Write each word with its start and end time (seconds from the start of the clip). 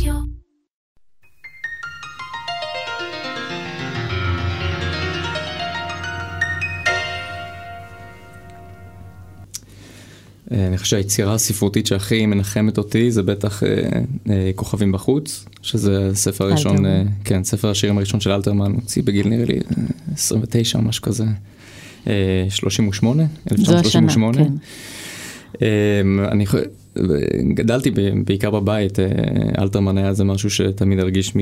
רדיו. 0.00 0.14
אה, 10.52 10.66
אני 10.66 10.78
חושב 10.78 10.90
שהיצירה 10.90 11.34
הספרותית 11.34 11.86
שהכי 11.86 12.26
מנחמת 12.26 12.78
אותי 12.78 13.10
זה 13.10 13.22
בטח 13.22 13.62
אה, 13.62 13.68
אה, 14.30 14.50
כוכבים 14.54 14.92
בחוץ, 14.92 15.44
שזה 15.62 16.08
הספר 16.12 16.44
הראשון. 16.44 16.86
אה, 16.86 17.02
כן, 17.24 17.44
ספר 17.44 17.70
השירים 17.70 17.96
הראשון 17.98 18.20
של 18.20 18.30
אלתרמן, 18.30 18.72
הוציא 18.72 19.02
בגיל 19.02 19.28
נראה 19.28 19.44
לי 19.44 19.54
אה, 19.56 19.82
29 20.12 20.78
או 20.78 20.84
משהו 20.84 21.02
כזה, 21.02 21.24
אה, 22.06 22.46
38, 22.48 23.22
זו 23.22 23.62
השנה, 23.62 23.78
1938. 23.78 24.36
כן. 24.36 24.52
אמ, 25.60 26.20
אני 26.20 26.46
גדלתי 27.54 27.90
בעיקר 28.24 28.50
בבית, 28.50 29.00
אה, 29.00 29.06
אלתרמן 29.58 29.98
היה 29.98 30.12
זה 30.12 30.24
משהו 30.24 30.50
שתמיד 30.50 30.98
הרגיש 30.98 31.32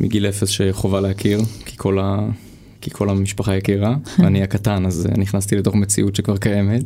מגיל 0.00 0.26
אפס 0.26 0.48
שחובה 0.48 1.00
להכיר, 1.00 1.40
כי 1.64 1.76
כל, 1.76 1.98
ה... 1.98 2.28
כי 2.80 2.90
כל 2.90 3.10
המשפחה 3.10 3.56
הכירה, 3.56 3.96
ואני 4.18 4.42
הקטן 4.42 4.86
אז 4.86 5.06
אה, 5.06 5.16
נכנסתי 5.16 5.56
לתוך 5.56 5.74
מציאות 5.74 6.16
שכבר 6.16 6.36
קיימת. 6.36 6.82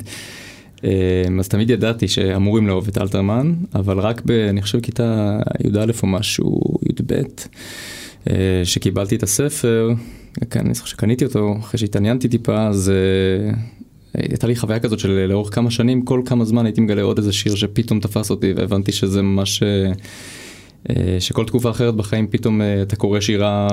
אמ, 0.85 0.91
אז 1.39 1.49
תמיד 1.49 1.71
ידעתי 1.71 2.09
שאמורים 2.09 2.67
לאהוב 2.67 2.89
את 2.89 2.99
אלתרמן, 2.99 3.55
אבל 3.75 3.99
רק 3.99 4.23
ב... 4.27 4.31
אני 4.31 4.63
חושב 4.63 4.81
כיתה 4.81 5.39
י"א 5.65 5.93
או 6.03 6.09
משהו, 6.09 6.61
י"ב, 6.89 7.13
אה, 8.31 8.61
שקיבלתי 8.65 9.17
את 9.17 9.23
הספר, 9.23 9.91
אני 10.57 10.75
זוכר 10.75 10.87
שקניתי 10.87 11.25
אותו, 11.25 11.57
אחרי 11.61 11.79
שהתעניינתי 11.79 12.29
טיפה, 12.29 12.67
אז 12.67 12.91
אה, 12.91 13.55
הייתה 14.15 14.47
לי 14.47 14.57
חוויה 14.57 14.79
כזאת 14.79 14.99
של 14.99 15.27
לאורך 15.29 15.55
כמה 15.55 15.71
שנים, 15.71 16.03
כל 16.03 16.23
כמה 16.25 16.45
זמן 16.45 16.67
הייתי 16.67 16.81
מגלה 16.81 17.03
עוד 17.03 17.19
איזה 17.19 17.33
שיר 17.33 17.55
שפתאום 17.55 18.01
תפס 18.01 18.31
אותי, 18.31 18.53
והבנתי 18.53 18.93
שזה 18.93 19.23
ממש... 19.23 19.63
אה, 19.63 19.93
אה, 20.91 21.21
שכל 21.21 21.45
תקופה 21.45 21.71
אחרת 21.71 21.95
בחיים 21.95 22.27
פתאום 22.27 22.63
אה, 22.63 22.83
אתה 22.83 22.97
קורא 22.97 23.21
שירה 23.21 23.69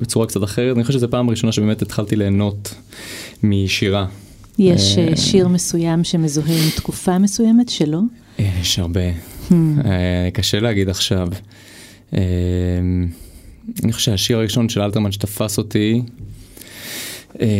בצורה 0.00 0.26
קצת 0.26 0.44
אחרת. 0.44 0.76
אני 0.76 0.84
חושב 0.84 0.98
שזו 0.98 1.10
פעם 1.10 1.30
ראשונה 1.30 1.52
שבאמת 1.52 1.82
התחלתי 1.82 2.16
ליהנות 2.16 2.74
משירה. 3.42 4.06
יש 4.58 4.98
אה, 4.98 5.08
אה, 5.08 5.16
שיר 5.16 5.48
מסוים 5.48 6.04
שמזוהה 6.04 6.52
עם 6.64 6.70
תקופה 6.76 7.18
מסוימת 7.18 7.68
שלא? 7.68 8.00
אה, 8.40 8.50
יש 8.60 8.78
הרבה. 8.78 9.10
Hmm. 9.50 9.54
אה, 9.84 10.28
קשה 10.32 10.60
להגיד 10.60 10.88
עכשיו. 10.88 11.28
אה, 12.14 12.20
אני 13.84 13.92
חושב 13.92 14.10
שהשיר 14.10 14.38
הראשון 14.38 14.68
של 14.68 14.80
אלתרמן 14.82 15.12
שתפס 15.12 15.58
אותי 15.58 16.02
אה, 16.06 16.31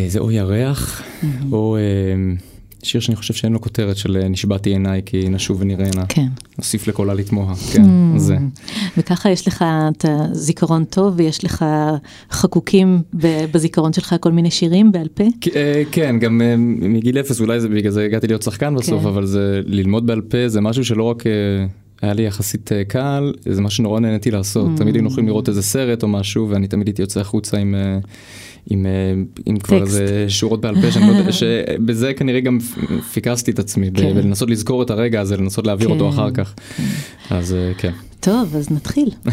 זה 0.09 0.19
או 0.19 0.31
ירח, 0.31 1.03
או 1.53 1.77
אה, 1.77 1.83
שיר 2.83 3.01
שאני 3.01 3.17
חושב 3.17 3.35
שאין 3.35 3.53
לו 3.53 3.61
כותרת 3.61 3.97
של 3.97 4.17
אה, 4.17 4.29
נשבעתי 4.29 4.71
עיניי 4.71 5.03
כי 5.07 5.29
נשוב 5.29 5.61
ונראינה. 5.61 6.07
כן. 6.09 6.27
נוסיף 6.59 6.89
לקולה 6.89 7.15
לתמוה, 7.15 7.55
כן, 7.73 7.83
Hmm. 7.85 8.19
זה. 8.19 8.37
וככה 8.97 9.31
יש 9.31 9.49
לך 9.49 9.65
את 9.89 10.05
הזיכרון 10.09 10.85
טוב 10.85 11.15
ויש 11.17 11.45
לך 11.45 11.65
חקוקים 12.31 13.03
בזיכרון 13.53 13.93
שלך 13.93 14.15
כל 14.21 14.33
מיני 14.33 14.51
שירים 14.51 14.93
בעל 14.93 15.09
פה? 15.15 15.25
אה, 15.57 15.83
כן, 15.93 16.19
גם 16.19 16.43
אה, 16.43 16.55
מגיל 16.59 17.19
אפס, 17.21 17.41
אולי 17.41 17.61
זה 17.61 17.69
בגלל 17.69 17.91
זה 17.93 18.05
הגעתי 18.05 18.27
להיות 18.27 18.43
שחקן 18.43 18.75
בסוף, 18.75 19.03
כן. 19.03 19.09
אבל 19.09 19.27
זה 19.27 19.61
ללמוד 19.67 20.07
בעל 20.07 20.21
פה 20.21 20.49
זה 20.49 20.61
משהו 20.61 20.85
שלא 20.85 21.03
רק 21.03 21.27
אה, 21.27 21.33
היה 22.03 22.13
לי 22.13 22.23
יחסית 22.23 22.73
אה, 22.73 22.85
קל, 22.85 23.33
זה 23.49 23.63
משהו 23.63 23.77
שנורא 23.77 24.01
נהניתי 24.01 24.31
לעשות. 24.31 24.67
Mm. 24.75 24.79
תמיד 24.79 24.95
היינו 24.95 25.09
יכולים 25.09 25.29
לראות 25.29 25.49
איזה 25.49 25.63
סרט 25.63 26.03
או 26.03 26.09
משהו, 26.09 26.49
ואני 26.51 26.69
תמיד 26.69 26.87
הייתי 26.87 27.03
יוצא 27.03 27.21
החוצה 27.21 27.59
עם... 27.59 27.75
עם, 28.71 28.87
אה, 28.87 28.91
עם 29.47 29.59
כבר. 29.59 29.83
איזה 29.83 30.25
שורות 30.29 30.61
בעל 30.61 30.81
פה, 30.81 30.91
שאני 30.91 31.07
לא 31.07 31.13
יודע, 31.13 31.33
שבזה 31.33 32.15
כנראה 32.15 32.41
גם 32.41 32.59
פיקסתי 33.13 33.51
את 33.51 33.59
עצמי, 33.59 33.91
כן. 33.95 34.15
בלנסות 34.15 34.51
לזכור 34.51 34.83
את 34.83 34.91
הרגע 34.91 35.21
הזה, 35.21 35.37
לנסות 35.37 35.67
להעביר 35.67 35.89
אותו 35.89 36.11
כן, 36.11 36.15
אחר 36.15 36.31
כך. 36.31 36.55
אז 37.31 37.55
אה, 37.55 37.73
כן. 37.79 37.93
טוב, 38.21 38.57
אז 38.57 38.71
נתחיל. 38.71 39.11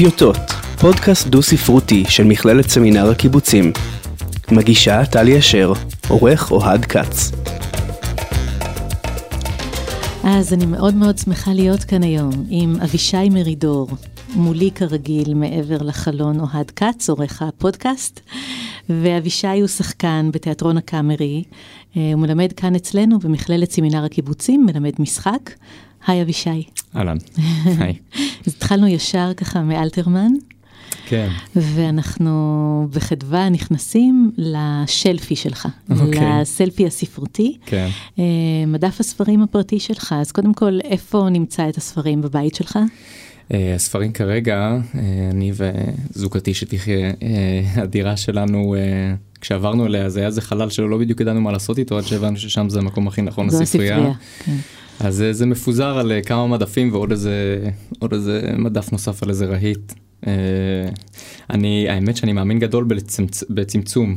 טיוטות, 0.00 0.36
פודקאסט 0.80 1.26
דו-ספרותי 1.26 2.04
של 2.08 2.24
מכללת 2.24 2.68
סמינר 2.68 3.10
הקיבוצים. 3.10 3.72
מגישה 4.52 5.06
טלי 5.06 5.38
אשר, 5.38 5.72
עורך 6.08 6.50
אוהד 6.50 6.84
כץ. 6.84 7.32
אז 10.24 10.52
אני 10.52 10.66
מאוד 10.66 10.94
מאוד 10.94 11.18
שמחה 11.18 11.52
להיות 11.52 11.84
כאן 11.84 12.02
היום 12.02 12.30
עם 12.48 12.76
אבישי 12.84 13.28
מרידור, 13.30 13.88
מולי 14.34 14.70
כרגיל 14.70 15.34
מעבר 15.34 15.82
לחלון 15.82 16.40
אוהד 16.40 16.70
כץ, 16.70 17.10
עורך 17.10 17.42
הפודקאסט, 17.42 18.20
ואבישי 18.88 19.60
הוא 19.60 19.66
שחקן 19.68 20.30
בתיאטרון 20.32 20.76
הקאמרי, 20.76 21.44
אה, 21.96 22.10
הוא 22.14 22.20
מלמד 22.20 22.52
כאן 22.52 22.74
אצלנו 22.74 23.18
במכללת 23.18 23.70
סמינר 23.70 24.04
הקיבוצים, 24.04 24.66
מלמד 24.66 24.92
משחק. 24.98 25.50
היי 26.06 26.22
אבישי. 26.22 26.64
אהלן. 26.96 27.16
היי. 27.80 27.94
אז 28.46 28.54
התחלנו 28.56 28.86
ישר 28.86 29.34
ככה 29.36 29.62
מאלתרמן, 29.62 30.32
כן. 31.06 31.28
ואנחנו 31.56 32.88
בחדווה 32.94 33.48
נכנסים 33.48 34.30
לשלפי 34.36 35.36
שלך, 35.36 35.68
אוקיי. 35.90 36.40
לסלפי 36.40 36.86
הספרותי. 36.86 37.58
כן. 37.66 37.88
אה, 38.18 38.24
מדף 38.66 39.00
הספרים 39.00 39.42
הפרטי 39.42 39.80
שלך, 39.80 40.14
אז 40.20 40.32
קודם 40.32 40.54
כל, 40.54 40.78
איפה 40.84 41.28
נמצא 41.30 41.68
את 41.68 41.76
הספרים 41.76 42.22
בבית 42.22 42.54
שלך? 42.54 42.78
אה, 43.54 43.74
הספרים 43.74 44.12
כרגע, 44.12 44.56
אה, 44.56 44.80
אני 45.30 45.52
וזוגתי 45.54 46.54
שתחיה, 46.54 47.12
הדירה 47.74 48.16
שלנו, 48.16 48.74
כשעברנו 49.40 49.86
אליה, 49.86 50.08
זה 50.08 50.20
היה 50.20 50.26
איזה 50.26 50.40
חלל 50.40 50.70
שלא 50.70 50.98
בדיוק 50.98 51.20
ידענו 51.20 51.40
מה 51.40 51.52
לעשות 51.52 51.78
איתו, 51.78 51.98
עד 51.98 52.04
שהבנו 52.04 52.36
ששם 52.36 52.68
זה 52.68 52.78
המקום 52.78 53.08
הכי 53.08 53.22
נכון 53.22 53.46
לספרייה. 53.46 54.12
כן. 54.44 54.56
אז 55.00 55.24
זה 55.30 55.46
מפוזר 55.46 55.98
על 55.98 56.12
כמה 56.26 56.46
מדפים 56.46 56.92
ועוד 56.92 57.10
איזה, 57.10 57.64
איזה 58.12 58.50
מדף 58.58 58.92
נוסף 58.92 59.22
על 59.22 59.28
איזה 59.28 59.46
רהיט. 59.46 59.92
אה, 60.26 60.32
אני, 61.50 61.86
האמת 61.88 62.16
שאני 62.16 62.32
מאמין 62.32 62.58
גדול 62.58 62.84
בצמצ... 62.84 63.44
בצמצום, 63.50 64.16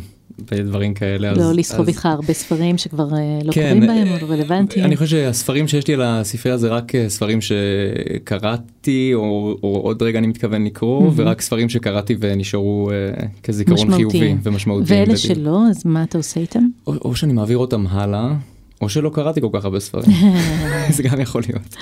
בדברים 0.51 0.93
כאלה. 0.93 1.31
אז- 1.31 1.37
לא 1.37 1.53
לסחוב 1.53 1.81
אז- 1.81 1.87
איתך 1.87 2.05
הרבה 2.05 2.33
ספרים 2.33 2.77
שכבר 2.77 3.13
אה, 3.13 3.39
לא 3.43 3.51
כן, 3.51 3.61
קוראים 3.61 3.87
בהם, 3.87 4.07
אה, 4.07 4.21
או 4.21 4.27
לא 4.27 4.33
רלוונטיים. 4.33 4.85
אני 4.85 4.95
חושב 4.97 5.09
שהספרים 5.17 5.67
שיש 5.67 5.87
לי 5.87 5.93
על 5.93 6.01
הספרייה 6.03 6.57
זה 6.57 6.67
רק 6.69 6.91
ספרים 7.07 7.39
שקראתי 7.41 9.11
או, 9.13 9.57
או 9.63 9.77
עוד 9.83 10.01
רגע 10.03 10.19
אני 10.19 10.27
מתכוון 10.27 10.65
לקרוא 10.65 10.99
מהמם. 11.01 11.13
ורק 11.15 11.41
ספרים 11.41 11.69
שקראתי 11.69 12.15
ונשארו 12.19 12.89
אה, 12.91 12.95
כזיכרון 13.43 13.77
משמעותיים. 13.77 14.11
חיובי 14.11 14.35
ומשמעותיים. 14.43 15.03
ואלה. 15.03 15.17
שלא, 15.17 15.59
אז 15.69 15.85
מה 15.85 16.03
אתה 16.03 16.17
עושה 16.17 16.39
איתם? 16.39 16.63
או, 16.87 16.93
או 17.05 17.15
שאני 17.15 17.33
מעביר 17.33 17.57
אותם 17.57 17.85
הלאה 17.89 18.33
או 18.83 18.89
שלא 18.89 19.09
קראתי 19.13 19.41
כל 19.41 19.49
כך 19.53 19.65
הרבה 19.65 19.79
ספרים. 19.79 20.05
זה 20.95 21.03
גם 21.03 21.21
יכול 21.21 21.41
להיות. 21.47 21.75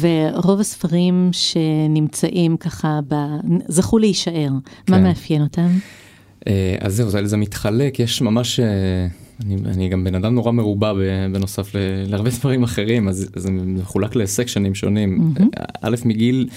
ורוב 0.00 0.60
הספרים 0.60 1.30
שנמצאים 1.32 2.56
ככה, 2.56 3.00
ב... 3.08 3.14
זכו 3.68 3.98
להישאר, 3.98 4.50
מה 4.88 4.96
כן. 4.96 5.02
מאפיין 5.02 5.42
אותם? 5.42 5.68
אה, 6.46 6.76
אז 6.80 6.96
זהו, 6.96 7.10
זה, 7.10 7.26
זה 7.26 7.36
מתחלק, 7.36 8.00
יש 8.00 8.22
ממש, 8.22 8.60
אה, 8.60 8.66
אני, 9.46 9.56
אני 9.66 9.88
גם 9.88 10.04
בן 10.04 10.14
אדם 10.14 10.34
נורא 10.34 10.52
מרובע 10.52 10.92
בנוסף 11.32 11.74
ל, 11.74 11.78
להרבה 12.06 12.30
דברים 12.30 12.62
אחרים, 12.62 13.08
אז 13.08 13.28
זה 13.36 13.50
מחולק 13.50 14.16
לסקשנים 14.16 14.74
שונים. 14.74 15.18
מהמם. 15.18 15.50
א', 15.82 15.96
מגיל 16.04 16.48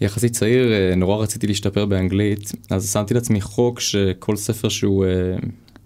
יחסית 0.00 0.32
צעיר, 0.32 0.94
נורא 0.96 1.16
רציתי 1.16 1.46
להשתפר 1.46 1.86
באנגלית, 1.86 2.52
אז 2.70 2.92
שמתי 2.92 3.14
לעצמי 3.14 3.40
חוק 3.40 3.80
שכל 3.80 4.36
ספר 4.36 4.68
שהוא... 4.68 5.04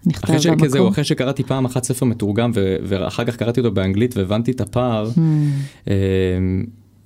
נכתב 0.05 0.23
אחרי, 0.27 0.39
ש... 0.41 0.47
במקור? 0.47 0.67
זהו, 0.69 0.89
אחרי 0.89 1.03
שקראתי 1.03 1.43
פעם 1.43 1.65
אחת 1.65 1.83
ספר 1.83 2.05
מתורגם 2.05 2.51
ו... 2.55 2.75
ואחר 2.83 3.25
כך 3.25 3.35
קראתי 3.35 3.59
אותו 3.59 3.71
באנגלית 3.71 4.17
והבנתי 4.17 4.51
את 4.51 4.61
הפער, 4.61 5.09
Hmm, 5.15 5.19
אה, 5.89 5.93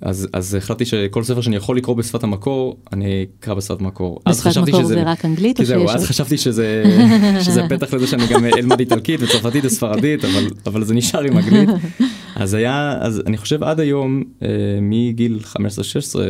אז, 0.02 0.28
אז 0.34 0.56
החלטתי 0.56 0.86
שכל 0.86 1.24
ספר 1.24 1.42
שאני 1.42 1.56
יכול 1.56 1.78
לקרוא 1.78 1.96
בשפת 1.96 2.24
המקור, 2.24 2.78
אני 2.94 3.26
אקרא 3.40 3.54
בשפת 3.54 3.82
מקור. 3.82 4.20
אז 4.26 4.36
בשפת 4.38 4.48
חשבתי 4.50 4.72
מקור 4.72 4.84
שזה- 4.84 4.94
זה 4.94 5.04
רק 5.04 5.26
אנגלית? 5.26 5.58
כי 5.58 5.66
זהו, 5.66 5.90
אז? 5.90 6.06
חשבתי 6.06 6.38
שזה, 6.38 6.84
שזה 7.46 7.62
פתח 7.70 7.94
לזה 7.94 8.08
שאני 8.08 8.28
גם 8.28 8.46
אלמד 8.46 8.80
איטלקית 8.80 9.20
וצרפתית 9.24 9.66
וספרדית, 9.66 10.26
אבל, 10.26 10.48
אבל 10.66 10.84
זה 10.84 10.94
נשאר 10.94 11.22
עם 11.22 11.38
אנגלית. 11.38 11.70
אז 12.36 12.54
היה, 12.54 12.98
אז 13.02 13.22
אני 13.28 13.38
חושב 13.38 13.64
עד 13.64 13.80
היום, 13.80 14.24
אה, 14.44 14.48
מגיל 14.82 15.40
15-16, 15.56 15.56
אה, 15.58 16.24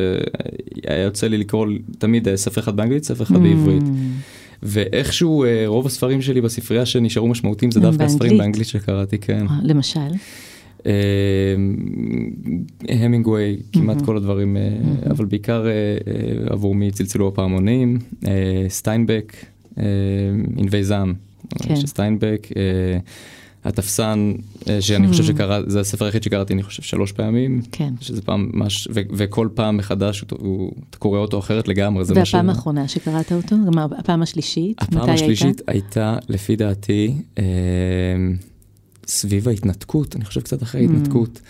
היה 0.88 1.04
יוצא 1.04 1.28
לי 1.28 1.38
לקרוא 1.38 1.68
תמיד 1.98 2.28
אה, 2.28 2.38
ספר 2.38 2.62
אחד 2.62 2.76
באנגלית, 2.76 3.04
ספר 3.04 3.24
אחד 3.24 3.38
בעברית. 3.44 3.84
ואיכשהו 4.64 5.44
אה, 5.44 5.64
רוב 5.68 5.86
הספרים 5.86 6.22
שלי 6.22 6.42
בספרייה 6.42 6.86
שנשארו 6.86 7.28
משמעותיים 7.28 7.72
זה 7.72 7.80
דווקא 7.80 8.04
הספרים 8.04 8.38
באנגלית. 8.38 8.68
שקראתי, 8.68 9.18
כן. 9.18 9.46
אה, 9.50 9.60
למשל? 9.64 10.00
אה, 10.86 10.92
המינגווי, 12.90 13.58
כמעט. 13.74 14.02
כל 14.02 14.18
הדברים, 14.18 14.58
אה. 14.58 14.62
אבל 15.12 15.26
בעיקר 15.26 15.66
עבור 16.50 16.76
מי 16.76 16.92
צלצלו 16.92 17.28
הפעמונים, 17.28 18.00
סטיינבק, 18.70 19.34
ענבי 20.58 20.84
זעם 20.84 21.14
כן. 21.58 21.76
של 21.76 21.88
סטיינבק, 21.88 22.48
אה, 22.58 22.98
התפסן, 23.66 24.34
אה, 24.70 24.82
שאני 24.82 25.08
חושב 25.08 25.24
שקרא, 25.24 25.60
זה 25.68 25.80
הספר 25.80 26.06
היחיד 26.06 26.24
שקראתי, 26.24 26.54
אני 26.54 26.64
חושב, 26.64 26.84
שלוש 26.84 27.12
פעמים. 27.12 27.62
כן. 27.72 27.94
שזה 28.02 28.22
פעם 28.22 28.50
ממש, 28.54 28.88
ו- 28.94 29.02
וכל 29.14 29.50
פעם 29.54 29.78
מחדש 29.78 30.20
הוא- 30.32 30.40
הוא, 30.42 30.72
אתה 30.90 30.98
קורא 30.98 31.20
אותו 31.20 31.40
אחרת 31.40 31.68
לגמרי, 31.68 32.06
זה 32.06 32.14
מה 32.14 32.26
ש... 32.26 32.34
והפעם 32.34 32.50
האחרונה 32.50 32.88
שקראת 32.88 33.32
אותו? 33.32 33.56
גם 33.68 33.80
הפעם 33.98 34.22
השלישית? 34.22 34.82
הפעם 34.82 35.10
השלישית 35.10 35.62
הייתה? 35.68 36.18
לפי 36.30 36.56
דעתי, 36.56 37.14
אה, 37.38 37.44
סביב 39.08 39.48
ההתנתקות, 39.48 40.16
אני 40.16 40.26
חושב 40.26 40.42
קצת 40.42 40.64
אחרי 40.64 40.82
ההתנתקות. 40.82 41.42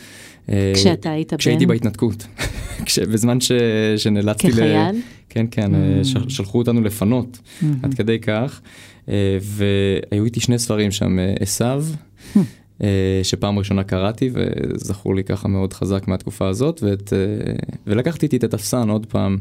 אה, 0.50 0.71
כשאתה 0.75 1.11
היית 1.11 1.31
בן? 1.33 1.38
כשהייתי 1.38 1.65
בהתנתקות. 1.65 2.27
בזמן 3.13 3.41
ש- 3.41 3.51
שנאלצתי... 3.97 4.47
ל- 4.47 4.51
כחייל? 4.51 5.01
כן, 5.29 5.45
כן, 5.51 5.75
אה, 5.75 6.03
ש- 6.03 6.15
שלחו 6.35 6.57
אותנו 6.57 6.81
לפנות, 6.81 7.39
עד 7.83 7.94
כדי 7.94 8.19
כך. 8.19 8.61
אה, 9.09 9.38
והיו 9.41 10.25
איתי 10.25 10.39
שני 10.39 10.59
ספרים 10.59 10.91
שם, 10.91 11.19
אה, 11.19 11.33
עשיו, 11.39 11.85
אה, 12.83 13.19
שפעם 13.23 13.59
ראשונה 13.59 13.83
קראתי, 13.83 14.29
וזכור 14.33 15.15
לי 15.15 15.23
ככה 15.23 15.47
מאוד 15.47 15.73
חזק 15.73 16.07
מהתקופה 16.07 16.47
הזאת, 16.47 16.83
ואת, 16.83 17.13
ולקחתי 17.88 18.25
איתי 18.25 18.38
את 18.38 18.44
התפסן 18.44 18.89
עוד 18.89 19.06
פעם. 19.06 19.38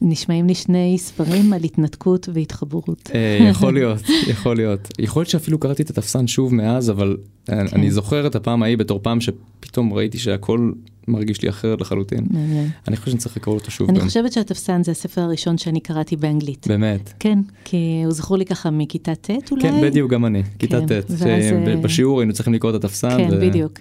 נשמעים 0.00 0.46
לי 0.46 0.54
שני 0.54 0.96
ספרים 0.98 1.52
על 1.52 1.64
התנתקות 1.64 2.28
והתחברות. 2.32 3.10
יכול 3.50 3.74
להיות, 3.74 4.02
יכול 4.26 4.56
להיות. 4.56 4.88
יכול 4.98 5.20
להיות 5.20 5.30
שאפילו 5.30 5.58
קראתי 5.58 5.82
את 5.82 5.90
התפסן 5.90 6.26
שוב 6.26 6.54
מאז, 6.54 6.90
אבל 6.90 7.16
כן. 7.46 7.66
אני 7.72 7.90
זוכר 7.90 8.26
את 8.26 8.34
הפעם 8.34 8.62
ההיא 8.62 8.78
בתור 8.78 9.00
פעם 9.02 9.18
שפתאום 9.20 9.92
ראיתי 9.92 10.18
שהכל 10.18 10.72
מרגיש 11.08 11.42
לי 11.42 11.48
אחרת 11.48 11.80
לחלוטין. 11.80 12.26
מעניין. 12.30 12.68
אני 12.88 12.96
חושב 12.96 13.10
שאני 13.10 13.18
צריך 13.20 13.36
לקרוא 13.36 13.54
אותו 13.54 13.70
שוב 13.70 13.88
אני 13.88 13.98
גם. 13.98 14.04
חושבת 14.06 14.32
שהתפסן 14.32 14.82
זה 14.82 14.90
הספר 14.90 15.20
הראשון 15.20 15.58
שאני 15.58 15.80
קראתי 15.80 16.16
באנגלית. 16.16 16.66
באמת. 16.68 17.12
כן, 17.18 17.38
כי 17.64 18.02
הוא 18.04 18.12
זכור 18.12 18.36
לי 18.38 18.44
ככה 18.44 18.70
מכיתה 18.70 19.14
ט' 19.14 19.30
אולי? 19.50 19.62
כן, 19.62 19.80
בדיוק, 19.82 20.10
גם 20.10 20.26
אני. 20.26 20.42
כיתה 20.58 20.80
כן, 20.80 20.86
ט'. 20.86 21.10
ואז, 21.10 21.26
אה, 21.68 21.76
בשיעור 21.76 22.20
היינו 22.20 22.32
צריכים 22.32 22.54
לקרוא 22.54 22.70
את 22.70 22.84
התפסן. 22.84 23.16
כן, 23.16 23.28
ו- 23.32 23.40
בדיוק. 23.40 23.78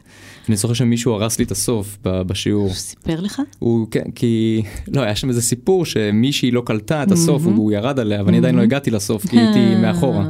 אני 0.50 0.56
זוכר 0.56 0.74
שמישהו 0.74 1.12
הרס 1.14 1.40
לי 1.40 1.46
את 1.46 1.52
הסוף 1.52 1.98
בשיעור. 2.04 2.64
הוא 2.66 2.74
סיפר 2.74 3.22
לך? 3.22 3.42
הוא, 3.60 3.88
כן, 3.92 4.04
כי, 4.16 4.62
לא, 4.88 5.02
היה 5.02 5.16
שם 5.16 5.30
איזה 5.30 5.42
סיפור 5.42 5.86
שמישהי 5.86 6.52
לא 6.52 6.62
קלטה 6.66 7.04
את 7.04 7.12
הסוף, 7.12 7.46
הוא 7.46 7.72
ירד 7.72 8.00
עליה, 8.00 8.24
ואני 8.26 8.38
עדיין 8.38 8.56
לא 8.56 8.62
הגעתי 8.62 8.92
לסוף, 8.92 9.28
כי 9.28 9.40
הייתי 9.40 9.60
מאחורה. 9.82 10.30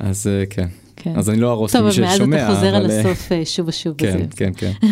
אז 0.00 0.26
אה, 0.26 0.46
כן. 0.50 0.66
כן. 0.96 1.12
אז 1.16 1.30
אני 1.30 1.40
לא 1.40 1.50
ארוס 1.52 1.72
טוב, 1.72 1.80
למי 1.82 1.90
אבל 1.92 2.02
מאז 2.02 2.14
ששומע, 2.16 2.36
אתה 2.46 2.54
חוזר 2.54 2.66
על 2.66 2.84
אבל, 2.84 2.90
אה, 2.90 3.00
הסוף 3.00 3.32
אה, 3.32 3.44
שוב 3.44 3.68
ושוב. 3.68 3.94
כן, 3.98 4.14
וזה. 4.16 4.24
כן, 4.36 4.50
כן. 4.56 4.72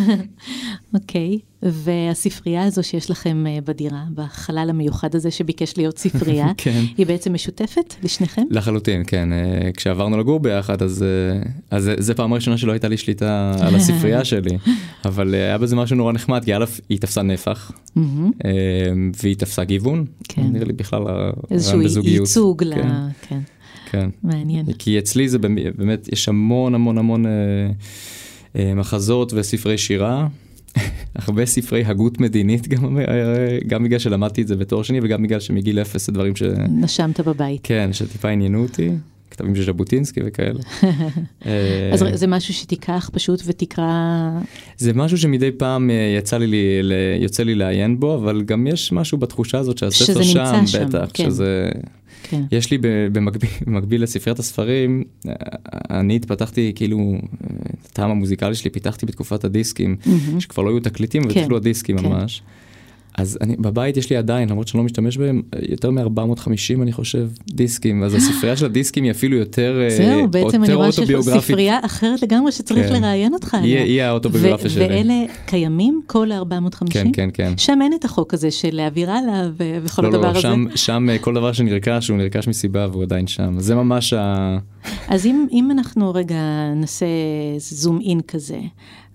אוקיי, 0.94 1.38
והספרייה 1.62 2.64
הזו 2.64 2.82
שיש 2.82 3.10
לכם 3.10 3.44
אה, 3.46 3.58
בדירה, 3.66 4.04
בחלל 4.14 4.66
המיוחד 4.70 5.14
הזה 5.14 5.30
שביקש 5.30 5.74
להיות 5.76 5.98
ספרייה, 5.98 6.46
כן. 6.56 6.82
היא 6.98 7.06
בעצם 7.06 7.32
משותפת 7.34 7.94
לשניכם? 8.02 8.42
לחלוטין, 8.50 9.02
כן. 9.06 9.28
כשעברנו 9.76 10.18
לגור 10.18 10.40
ביחד, 10.40 10.82
אז, 10.82 11.04
אז 11.70 11.90
זה- 11.98 12.14
פעם 12.14 12.34
ראשונה 12.34 12.58
שלא 12.58 12.72
הייתה 12.72 12.88
לי 12.88 12.96
שליטה 12.96 13.54
על 13.60 13.74
הספרייה 13.74 14.24
שלי, 14.30 14.58
אבל 15.04 15.34
היה 15.34 15.58
בזה 15.58 15.76
משהו 15.76 15.96
נורא 15.96 16.12
נחמד, 16.12 16.44
כי 16.44 16.54
א', 16.54 16.64
היא 16.88 16.98
תפסה 16.98 17.22
נפח, 17.22 17.70
והיא 19.22 19.36
תפסה 19.36 19.64
גיוון. 19.64 20.04
כן. 20.28 20.42
נראה 20.52 20.64
לי 20.64 20.72
בכלל 20.72 21.02
איזשהו. 21.50 21.80
ייצוג 22.04 22.64
ל... 22.64 22.74
כן, 23.28 23.40
כן. 23.92 24.10
מעניין. 24.22 24.72
כי 24.78 24.98
אצלי 24.98 25.28
זה 25.28 25.38
באמת, 25.38 26.08
יש 26.12 26.28
המון 26.28 26.74
המון 26.74 26.98
המון 26.98 27.26
אה, 27.26 27.30
אה, 28.56 28.74
מחזות 28.74 29.32
וספרי 29.32 29.78
שירה, 29.78 30.26
הרבה 31.14 31.46
ספרי 31.46 31.84
הגות 31.84 32.20
מדינית 32.20 32.68
גם, 32.68 32.98
אה, 32.98 33.58
גם 33.66 33.84
בגלל 33.84 33.98
שלמדתי 33.98 34.42
את 34.42 34.48
זה 34.48 34.56
בתואר 34.56 34.82
שני 34.82 35.00
וגם 35.02 35.22
בגלל 35.22 35.40
שמגיל 35.40 35.78
אפס 35.78 36.06
זה 36.06 36.12
דברים 36.12 36.36
ש... 36.36 36.42
נשמת 36.68 37.20
בבית. 37.20 37.60
כן, 37.62 37.92
שטיפה 37.92 38.28
עניינו 38.28 38.62
אותי, 38.62 38.90
כתבים 39.30 39.56
של 39.56 39.64
ז'בוטינסקי 39.64 40.20
וכאלה. 40.24 40.60
אה, 41.46 41.90
אז 41.92 42.04
זה 42.14 42.26
משהו 42.26 42.54
שתיקח 42.54 43.10
פשוט 43.12 43.42
ותקרא... 43.46 44.30
זה 44.78 44.92
משהו 44.92 45.18
שמדי 45.18 45.50
פעם 45.50 45.90
אה, 45.90 46.14
יצא 46.18 46.38
לי, 46.38 46.80
יוצא 47.20 47.42
לי 47.42 47.54
לעיין 47.54 48.00
בו, 48.00 48.14
אבל 48.14 48.42
גם 48.42 48.66
יש 48.66 48.92
משהו 48.92 49.18
בתחושה 49.18 49.58
הזאת 49.58 49.78
שהספר 49.78 50.22
שם, 50.22 50.66
שם, 50.66 50.88
בטח, 50.88 51.10
כן. 51.14 51.24
שזה... 51.24 51.68
כן. 52.22 52.42
יש 52.52 52.70
לי 52.70 52.78
במקביל, 53.12 53.50
במקביל 53.66 54.02
לספריית 54.02 54.38
הספרים, 54.38 55.04
אני 55.90 56.16
התפתחתי 56.16 56.72
כאילו, 56.74 57.14
את 57.80 57.86
הטעם 57.86 58.10
המוזיקלי 58.10 58.54
שלי 58.54 58.70
פיתחתי 58.70 59.06
בתקופת 59.06 59.44
הדיסקים, 59.44 59.96
מהמם. 60.06 60.40
שכבר 60.40 60.62
לא 60.62 60.70
היו 60.70 60.80
תקליטים, 60.80 61.22
אבל 61.22 61.32
כן, 61.32 61.40
התחילו 61.40 61.56
הדיסקים 61.56 61.98
כן. 61.98 62.06
ממש. 62.06 62.42
אז 63.18 63.38
אני, 63.40 63.56
בבית 63.56 63.96
יש 63.96 64.10
לי 64.10 64.16
עדיין, 64.16 64.48
למרות 64.48 64.68
שאני 64.68 64.78
לא 64.78 64.84
משתמש 64.84 65.16
בהם, 65.16 65.42
יותר 65.68 65.90
מ-450 65.90 66.82
אני 66.82 66.92
חושב 66.92 67.28
דיסקים, 67.50 68.02
אז 68.02 68.14
הספרייה 68.14 68.56
של 68.56 68.66
הדיסקים 68.66 69.04
היא 69.04 69.10
אפילו 69.10 69.36
יותר, 69.36 69.80
אה, 69.82 69.90
זהו, 69.96 70.28
בעצם 70.28 70.64
אני 70.64 70.74
רואה 70.74 70.86
שיש 70.92 70.96
פה 70.96 71.02
אוטוביוגרפית. 71.02 71.42
ספרייה 71.50 71.78
אחרת 71.82 72.22
לגמרי 72.22 72.52
שצריך 72.52 72.86
כן. 72.88 72.92
לראיין 73.02 73.34
אותך 73.34 73.54
היא- 73.54 73.62
עליה. 73.62 73.82
היא 73.82 74.02
האוטוביוגרפיה 74.02 74.66
ו- 74.66 74.70
שלי. 74.70 74.84
ואלה 74.86 75.14
קיימים, 75.46 76.00
כל 76.06 76.32
ה-450? 76.32 76.86
כן, 76.90 77.06
כן, 77.12 77.28
כן. 77.34 77.52
שם 77.56 77.78
אין 77.82 77.92
את 77.94 78.04
החוק 78.04 78.34
הזה 78.34 78.50
של 78.50 78.68
להעביר 78.72 79.10
הלאה 79.10 79.48
וכל 79.82 80.02
לא, 80.02 80.08
הדבר 80.08 80.20
לא, 80.22 80.28
הזה. 80.28 80.40
שם, 80.40 80.64
שם 80.74 81.08
אה, 81.10 81.18
כל 81.18 81.34
דבר 81.34 81.52
שנרכש 81.52 82.08
הוא 82.08 82.18
נרכש 82.18 82.48
מסיבה 82.48 82.86
והוא 82.92 83.02
עדיין 83.02 83.26
שם. 83.26 83.54
זה 83.58 83.74
ממש 83.74 84.12
ה... 84.12 84.58
אז 85.08 85.26
אם, 85.26 85.46
אם 85.52 85.70
אנחנו 85.70 86.14
רגע 86.14 86.36
נעשה 86.76 87.06
זום 87.58 88.00
אין 88.04 88.20
כזה, 88.28 88.58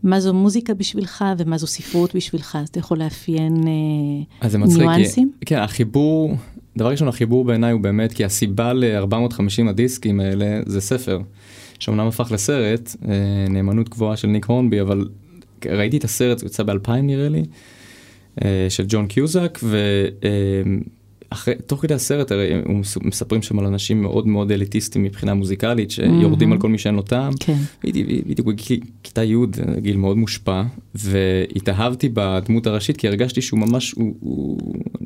מה 0.04 0.20
זו 0.20 0.34
מוזיקה 0.34 0.74
בשבילך 0.74 1.26
ומה 1.38 1.58
זו 1.58 1.68
ספרות 1.68 2.16
בשבילך? 2.16 2.58
אז 2.62 2.68
אתה 2.70 2.80
יכול 2.80 2.98
לאפיין 3.00 3.56
אה, 3.68 4.46
אז 4.46 4.52
זה 4.52 4.58
מצחיק. 4.58 4.78
כי- 4.78 4.84
ניואנסים? 4.88 5.32
כן, 5.46 5.58
החיבור, 5.60 6.36
דבר 6.78 6.90
ראשון, 6.92 7.08
החיבור 7.08 7.46
בעיניי 7.46 7.72
הוא 7.72 7.82
באמת, 7.82 8.14
כי 8.14 8.26
הסיבה 8.26 8.74
ל-450 8.74 9.70
הדיסקים 9.70 10.20
האלה 10.20 10.60
זה 10.66 10.82
ספר, 10.82 11.20
שאומנם 11.80 12.08
הפך 12.08 12.32
לסרט, 12.32 12.96
אה, 13.08 13.14
נאמנות 13.50 13.90
גבוהה 13.90 14.18
של 14.18 14.28
ניק 14.28 14.46
הורנבי, 14.46 14.82
אבל 14.82 15.10
ראיתי 15.66 15.98
את 15.98 16.04
הסרט, 16.04 16.42
הוא 16.42 16.48
יצא 16.48 16.64
ב-2000 16.64 16.92
נראה 16.92 17.30
לי, 17.30 17.44
אה, 18.46 18.66
של 18.70 18.86
ג'ון 18.88 19.08
קיוזק, 19.08 19.60
ותוך 21.48 21.82
כדי 21.82 21.94
הסרט 21.94 22.32
הרי 22.32 22.54
הם 22.54 22.82
מספרים 23.02 23.42
שם 23.42 23.60
על 23.60 23.66
אנשים 23.66 24.02
מאוד 24.02 24.28
מאוד 24.28 24.52
אליטיסטים 24.52 25.04
מבחינה 25.04 25.34
מוזיקלית, 25.34 25.92
שיורדים 25.92 26.52
על 26.52 26.58
כל 26.58 26.70
מי 26.70 26.78
שאין 26.78 26.96
לו 26.96 27.02
טעם. 27.02 27.34
כן. 27.40 27.58
בדיוק 28.28 28.48
בכיתה 28.48 29.24
י', 29.24 29.36
גיל 29.78 29.98
מאוד 29.98 30.18
מושפע, 30.18 30.64
והתאהבתי 30.96 32.10
בדמות 32.14 32.68
הראשית 32.68 32.98
כי 32.98 33.08
הרגשתי 33.08 33.42
שהוא 33.42 33.60
ממש, 33.60 33.92
הוא, 33.92 34.16
הוא, 34.20 34.60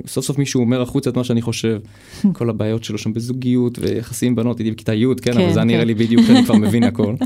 סוף 0.08 0.26
סוף 0.26 0.38
מישהו 0.38 0.62
אומר 0.62 0.82
החוצה 0.82 1.10
את 1.10 1.18
מה 1.18 1.24
שאני 1.24 1.42
חושב. 1.42 1.80
כל 2.38 2.50
הבעיות 2.50 2.84
שלו 2.84 2.98
שם 2.98 3.14
בזוגיות 3.14 3.80
ויחסים 3.80 4.28
עם 4.28 4.36
בנות, 4.36 4.60
הייתי 4.60 4.72
בכיתה 4.72 4.94
י', 4.94 5.06
כן, 5.22 5.32
אבל 5.32 5.42
כן, 5.42 5.54
זה 5.54 5.60
היה 5.60 5.66
נראה 5.66 5.82
כן. 5.82 5.88
לי 5.88 5.94
בדיוק 5.94 6.26
שאני 6.28 6.46
כבר 6.46 6.56
מבין 6.56 6.84
הכל. 6.84 7.16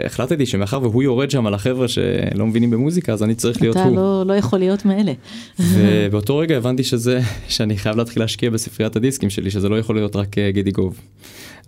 והחלטתי 0.00 0.46
שמאחר 0.46 0.82
והוא 0.82 1.02
יורד 1.02 1.30
שם 1.30 1.46
על 1.46 1.54
החבר'ה 1.54 1.88
שלא 1.88 2.46
מבינים 2.46 2.70
במוזיקה, 2.70 3.12
אז 3.12 3.22
אני 3.22 3.34
צריך 3.34 3.62
להיות 3.62 3.76
אתה 3.76 3.84
הוא. 3.84 3.96
לא, 3.96 4.22
לא 4.26 4.32
יכול 4.32 4.58
להיות 4.58 4.84
מאלה. 4.84 5.12
ובאותו 5.58 6.38
רגע 6.38 6.56
הבנתי 6.56 6.84
שזה, 6.84 7.20
שאני 7.48 7.76
חייב 7.76 7.96
להתחיל 7.96 8.22
להשקיע 8.22 8.50
בספריית 8.50 8.96
הדיסקים 8.96 9.30
שלי, 9.30 9.50
שזה 9.50 9.68
לא 9.68 9.78
יכול 9.78 9.94
להיות 9.96 10.16
רק 10.16 10.38
אה, 10.38 10.50
גידי 10.50 10.70
גוב. 10.70 11.00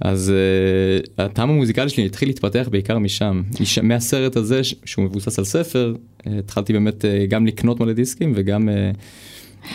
אז 0.01 0.33
uh, 0.33 1.11
הטעם 1.19 1.51
המוזיקלי 1.51 1.89
שלי 1.89 2.07
התחיל 2.07 2.29
להתפתח 2.29 2.69
בעיקר 2.71 2.99
משם, 2.99 3.43
מש, 3.61 3.79
מהסרט 3.79 4.37
הזה 4.37 4.61
שהוא 4.85 5.05
מבוסס 5.05 5.39
על 5.39 5.45
ספר, 5.45 5.95
uh, 5.95 6.31
התחלתי 6.39 6.73
באמת 6.73 7.05
uh, 7.05 7.27
גם 7.29 7.47
לקנות 7.47 7.81
מלא 7.81 7.93
דיסקים 7.93 8.33
וגם... 8.37 8.69
Uh, 8.69 8.97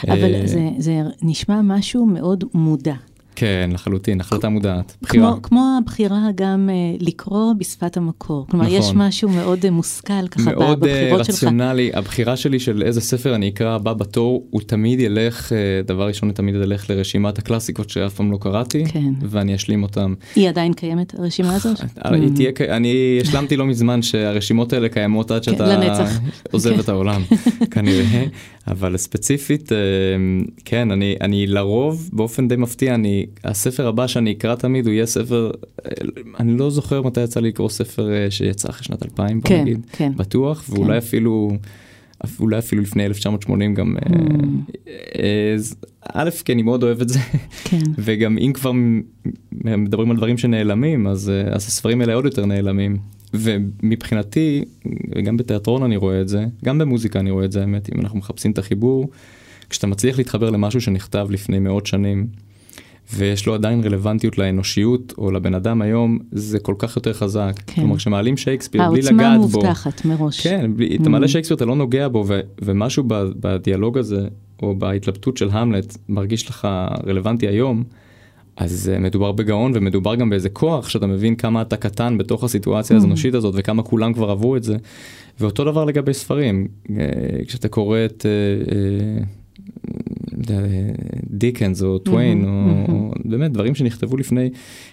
אבל 0.08 0.36
אה, 0.36 0.42
זה, 0.48 0.70
זה 0.78 1.02
נשמע 1.22 1.62
משהו 1.64 2.06
מאוד 2.06 2.44
מודע. 2.54 2.96
כן, 3.40 3.70
לחלוטין, 3.74 4.22
החלטה 4.22 4.50
מודעת, 4.50 4.98
בחירה. 5.02 5.32
כמו, 5.32 5.42
כמו 5.42 5.78
הבחירה 5.82 6.20
גם 6.36 6.70
אה, 6.72 6.76
לקרוא 7.00 7.54
בשפת 7.54 7.98
המקור. 7.98 8.46
כלומר, 8.50 8.66
נכון. 8.66 8.78
יש 8.78 8.92
משהו 8.96 9.30
מאוד 9.30 9.66
אה, 9.66 9.72
מושכל 9.72 10.28
ככה 10.32 10.44
מאוד 10.52 10.84
אה, 10.84 10.90
בבחירות 10.94 11.26
שלך. 11.26 11.36
רציונלי, 11.36 11.92
הבחירה 11.94 12.38
שלי 12.38 12.60
של 12.60 12.84
איזה 12.84 13.02
ספר 13.02 13.36
אני 13.36 13.50
אקרא 13.50 13.76
הבא 13.76 13.94
בתור, 13.94 14.48
הוא 14.50 14.62
תמיד 14.62 15.00
ילך, 15.00 15.54
אה, 15.54 15.58
דבר 15.86 16.08
ראשון, 16.08 16.30
הוא 16.30 16.36
תמיד 16.36 16.56
ילך 16.56 16.90
לרשימת 16.90 17.38
הקלאסיקות 17.40 17.90
שאף 17.90 18.14
פעם 18.14 18.32
לא 18.32 18.38
קראתי, 18.42 18.86
כן. 18.86 19.14
ואני 19.22 19.56
אשלים 19.56 19.84
אותם. 19.84 20.14
היא 20.36 20.50
עדיין 20.50 20.74
קיימת, 20.74 21.20
הרשימה 21.20 21.56
הזאת? 21.56 21.80
אה, 22.06 22.12
היא 22.16 22.30
תהיה, 22.36 22.52
ק- 22.52 22.62
אני 22.62 23.20
השלמתי 23.22 23.58
לא 23.58 23.66
מזמן 23.66 24.02
שהרשימות 24.02 24.74
האלה 24.74 24.90
קיימות 24.90 25.32
עד 25.32 25.44
שאתה 25.44 25.76
לנצח. 25.78 26.20
עוזב 26.52 26.74
כן. 26.74 26.80
את 26.80 26.90
העולם, 26.90 27.22
כנראה, 27.72 28.24
אבל 28.68 28.98
ספציפית, 28.98 29.72
אה, 29.72 29.78
כן, 30.66 30.92
אני, 30.92 31.16
אני 31.22 31.48
לרוב, 31.48 32.10
באופן 32.14 32.48
די 32.48 32.56
מפתיע, 32.56 32.96
אני, 32.96 33.26
הספר 33.44 33.88
הבא 33.88 34.08
שאני 34.08 34.32
אקרא 34.32 34.56
תמיד 34.56 34.86
הוא 34.86 34.94
יהיה 34.94 35.06
ספר, 35.06 35.52
אה, 35.86 35.92
אני 36.40 36.58
לא 36.58 36.70
זוכר 36.70 37.02
מתי 37.02 37.22
יצא 37.22 37.40
לי 37.40 37.48
לקרוא 37.50 37.70
ספר 37.70 38.12
אה, 38.12 38.32
שיצא 38.32 38.70
אחרי 38.70 38.84
שנת 38.84 39.04
2000, 39.04 39.40
בוא 39.40 39.50
כן, 39.50 39.62
נגיד, 39.62 39.86
כן. 39.92 40.12
בטוח, 40.16 40.66
ואולי 40.70 40.98
אפילו... 40.98 41.52
אולי 42.40 42.58
אפילו 42.58 42.82
לפני 42.82 43.06
1980 43.06 43.74
גם, 43.74 43.96
אה, 43.98 44.02
אה, 45.20 45.54
אז 45.56 45.76
א', 46.14 46.30
כי 46.46 46.54
אני 46.54 46.62
מאוד 46.62 46.84
אוהב 46.84 47.02
את 47.02 47.10
זה, 47.10 47.20
כן. 47.64 47.82
וגם 48.06 48.38
אם 48.38 48.52
כבר 48.54 48.72
מדברים 49.52 50.12
על 50.12 50.18
דברים 50.18 50.38
שנעלמים, 50.38 51.08
אז, 51.08 51.30
אה, 51.30 51.54
אז 51.54 51.68
הספרים 51.68 52.02
האלה 52.02 52.14
עוד 52.14 52.26
יותר 52.26 52.46
נעלמים. 52.46 52.98
ומבחינתי, 53.34 54.66
וגם 55.16 55.38
בתיאטרון 55.38 55.84
אני 55.84 55.98
רואה 55.98 56.22
את 56.22 56.28
זה, 56.28 56.46
גם 56.66 56.78
במוזיקה 56.78 57.20
אני 57.20 57.32
רואה 57.32 57.46
את 57.46 57.52
זה, 57.52 57.62
האמת, 57.62 57.90
אם 57.96 58.00
אנחנו 58.00 58.20
מחפשים 58.20 58.52
את 58.52 58.58
החיבור, 58.58 59.10
כשאתה 59.70 59.88
מצליח 59.88 60.18
להתחבר 60.18 60.50
למשהו 60.50 60.82
שנכתב 60.82 61.28
לפני 61.30 61.60
מאות 61.60 61.86
שנים, 61.86 62.28
ויש 63.14 63.46
לו 63.46 63.54
עדיין 63.54 63.84
רלוונטיות 63.84 64.38
לאנושיות 64.38 65.14
או 65.18 65.32
לבן 65.32 65.54
אדם 65.54 65.82
היום, 65.82 66.20
זה 66.32 66.60
כל 66.60 66.76
כך 66.78 66.96
יותר 66.96 67.14
חזק. 67.14 67.54
כן. 67.68 67.82
כלומר, 67.82 67.98
כשמעלים 67.98 68.38
שייקספיר 68.38 68.90
בלי 68.92 69.02
לגעת 69.02 69.22
העוצמה 69.22 69.38
בו, 69.38 69.60
מובטחת 69.60 70.06
מראש. 70.06 70.40
כן, 70.48 70.72
בלי, 70.76 70.98
אתה 71.02 71.10
מעלה 71.10 71.28
שייקספיר 71.28 71.58
אתה 71.58 71.66
לא 71.66 71.76
נוגע 71.76 72.08
בו, 72.08 72.24
ו, 72.28 72.40
ומשהו 72.62 73.04
ב, 73.08 73.14
בדיאלוג 73.40 73.98
הזה, 73.98 74.28
או 74.62 74.76
בהתלבטות 74.76 75.38
של 75.38 75.50
המלט, 75.52 75.98
מרגיש 76.10 76.50
לך 76.50 76.68
רלוונטי 77.08 77.48
היום, 77.48 77.84
אז 78.58 78.92
uh, 78.96 79.00
מדובר 79.00 79.32
בגאון 79.32 79.72
ומדובר 79.76 80.16
גם 80.16 80.30
באיזה 80.30 80.50
כוח 80.50 80.90
שאתה 80.90 81.08
מבין 81.08 81.36
כמה 81.36 81.62
אתה 81.62 81.78
קטן 81.78 82.18
בתוך 82.18 82.44
הסיטואציה 82.44 82.98
Mm. 82.98 83.02
האנושית 83.02 83.34
הזאת 83.34 83.54
וכמה 83.58 83.84
כולם 83.84 84.14
כבר 84.14 84.30
עברו 84.30 84.56
את 84.56 84.64
זה. 84.64 84.78
ואותו 85.40 85.64
דבר 85.64 85.86
לגבי 85.86 86.14
ספרים, 86.14 86.68
uh, 86.86 86.90
כשאתה 87.48 87.68
קורא 87.68 88.00
את 88.06 88.26
uh, 88.26 88.70
uh, 88.70 89.26
דיקנס 91.30 91.82
או 91.82 92.00
טוויין, 92.00 92.44
או, 92.44 92.50
מהמם. 92.50 92.86
או 92.90 93.12
באמת 93.26 93.52
דברים 93.52 93.76
שנכתבו 93.76 94.18
לפני 94.18 94.50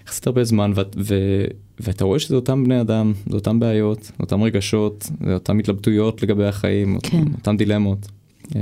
יחסית 0.06 0.26
הרבה 0.26 0.44
זמן, 0.44 0.72
ו, 0.74 0.80
ו, 0.96 1.14
ואתה 1.80 2.04
רואה 2.04 2.18
שזה 2.18 2.36
אותם 2.36 2.64
בני 2.64 2.80
אדם, 2.80 3.12
זה 3.26 3.34
אותם 3.34 3.60
בעיות, 3.60 4.02
זה 4.02 4.12
אותם 4.20 4.42
רגשות, 4.42 5.10
זה 5.26 5.34
אותם 5.34 5.58
התלבטויות 5.58 6.22
לגבי 6.22 6.46
החיים, 6.46 6.98
כן. 7.02 7.24
אותם 7.38 7.56
דילמות. 7.56 8.06
Uh, 8.44 8.56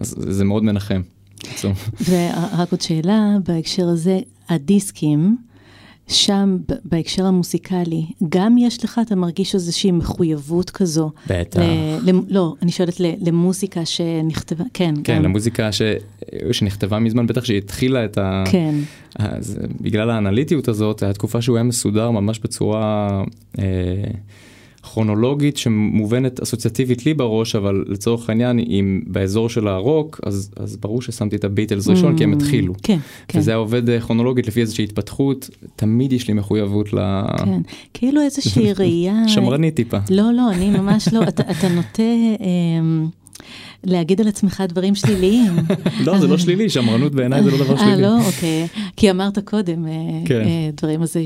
אז 0.00 0.14
זה 0.18 0.44
מאוד 0.44 0.64
מנחם. 0.64 1.02
ורק 2.08 2.70
עוד 2.70 2.80
שאלה 2.80 3.36
בהקשר 3.46 3.88
הזה, 3.88 4.20
הדיסקים, 4.48 5.36
שם 6.08 6.56
בהקשר 6.84 7.26
המוסיקלי, 7.26 8.04
גם 8.28 8.58
יש 8.58 8.84
לך, 8.84 9.00
אתה 9.06 9.14
מרגיש 9.16 9.54
איזושהי 9.54 9.90
מחויבות 9.90 10.70
כזו? 10.70 11.10
בטח. 11.30 11.60
ל- 11.60 11.98
למ- 12.10 12.24
לא, 12.28 12.54
אני 12.62 12.70
שואלת 12.70 13.00
ל- 13.00 13.14
למוזיקה 13.28 13.84
שנכתבה, 13.84 14.64
כן, 14.74 14.94
כן, 15.04 15.16
גם. 15.16 15.22
למוזיקה 15.22 15.72
ש... 15.72 15.82
שנכתבה 16.52 16.98
מזמן, 16.98 17.26
בטח 17.26 17.44
שהיא 17.44 17.58
התחילה 17.58 18.04
את 18.04 18.18
ה... 18.18 18.44
כן, 18.50 18.74
אז 19.18 19.58
בגלל 19.80 20.10
האנליטיות 20.10 20.68
הזאת, 20.68 21.02
הייתה 21.02 21.14
תקופה 21.14 21.42
שהוא 21.42 21.56
היה 21.56 21.62
מסודר 21.64 22.10
ממש 22.10 22.38
בצורה 22.38 23.08
אה, 23.58 23.64
כרונולוגית 24.92 25.56
שמובנת 25.56 26.40
אסוציאטיבית 26.42 27.06
לי 27.06 27.14
בראש, 27.14 27.56
אבל 27.56 27.84
לצורך 27.88 28.28
העניין, 28.28 28.58
אם 28.58 29.00
באזור 29.06 29.48
של 29.48 29.68
הרוק, 29.68 30.20
אז, 30.26 30.50
אז 30.56 30.76
ברור 30.76 31.02
ששמתי 31.02 31.36
את 31.36 31.44
הביטלס 31.44 31.88
ראשון, 31.88 32.16
כי 32.16 32.24
הם 32.24 32.32
Mm, 32.32 32.36
התחילו. 32.36 32.74
כן, 32.82 32.98
כן. 33.28 33.38
וזה 33.38 33.54
עובד 33.54 33.90
אה, 33.90 34.00
כרונולוגית 34.00 34.46
לפי 34.48 34.60
איזושהי 34.60 34.84
התפתחות, 34.84 35.50
תמיד 35.76 36.12
יש 36.12 36.28
לי 36.28 36.34
מחויבות 36.34 36.92
ל... 36.92 36.98
כן, 37.38 37.60
כאילו 37.94 38.20
איזושהי 38.22 38.72
ראייה... 38.78 39.28
שמרנית 39.28 39.74
טיפה. 39.76 39.98
לא, 40.10 40.32
לא, 40.32 40.50
אני 40.52 40.70
ממש 40.70 41.08
לא, 41.12 41.22
אתה, 41.22 41.42
אתה 41.50 41.68
נוטה 41.68 42.02
אמ, 42.40 43.06
להגיד 43.84 44.20
על 44.20 44.28
עצמך 44.28 44.62
דברים 44.68 44.94
שליליים. 44.94 45.52
לא, 46.06 46.18
זה 46.18 46.26
לא 46.26 46.38
שלילי, 46.38 46.70
שמרנות 46.70 47.14
בעיניי 47.14 47.42
זה 47.42 47.50
לא 47.50 47.58
דבר 47.58 47.74
אה, 47.74 47.78
שלילי. 47.78 48.02
לא? 48.02 48.26
אוקיי. 48.26 48.66
כי 48.96 49.10
אמרת 49.10 49.38
קודם 49.38 49.86
אה, 49.86 49.92
כן. 50.24 50.40
אה, 50.40 50.70
דברים, 50.76 51.02
אז 51.02 51.12
זה 51.12 51.22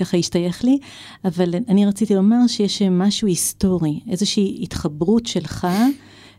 ככה 0.00 0.16
השתייך 0.16 0.64
לי, 0.64 0.78
אבל 1.24 1.54
אני 1.68 1.86
רציתי 1.86 2.14
לומר 2.14 2.46
שיש 2.46 2.82
משהו 2.82 3.28
היסטורי, 3.28 4.00
איזושהי 4.10 4.58
התחברות 4.62 5.26
שלך 5.26 5.66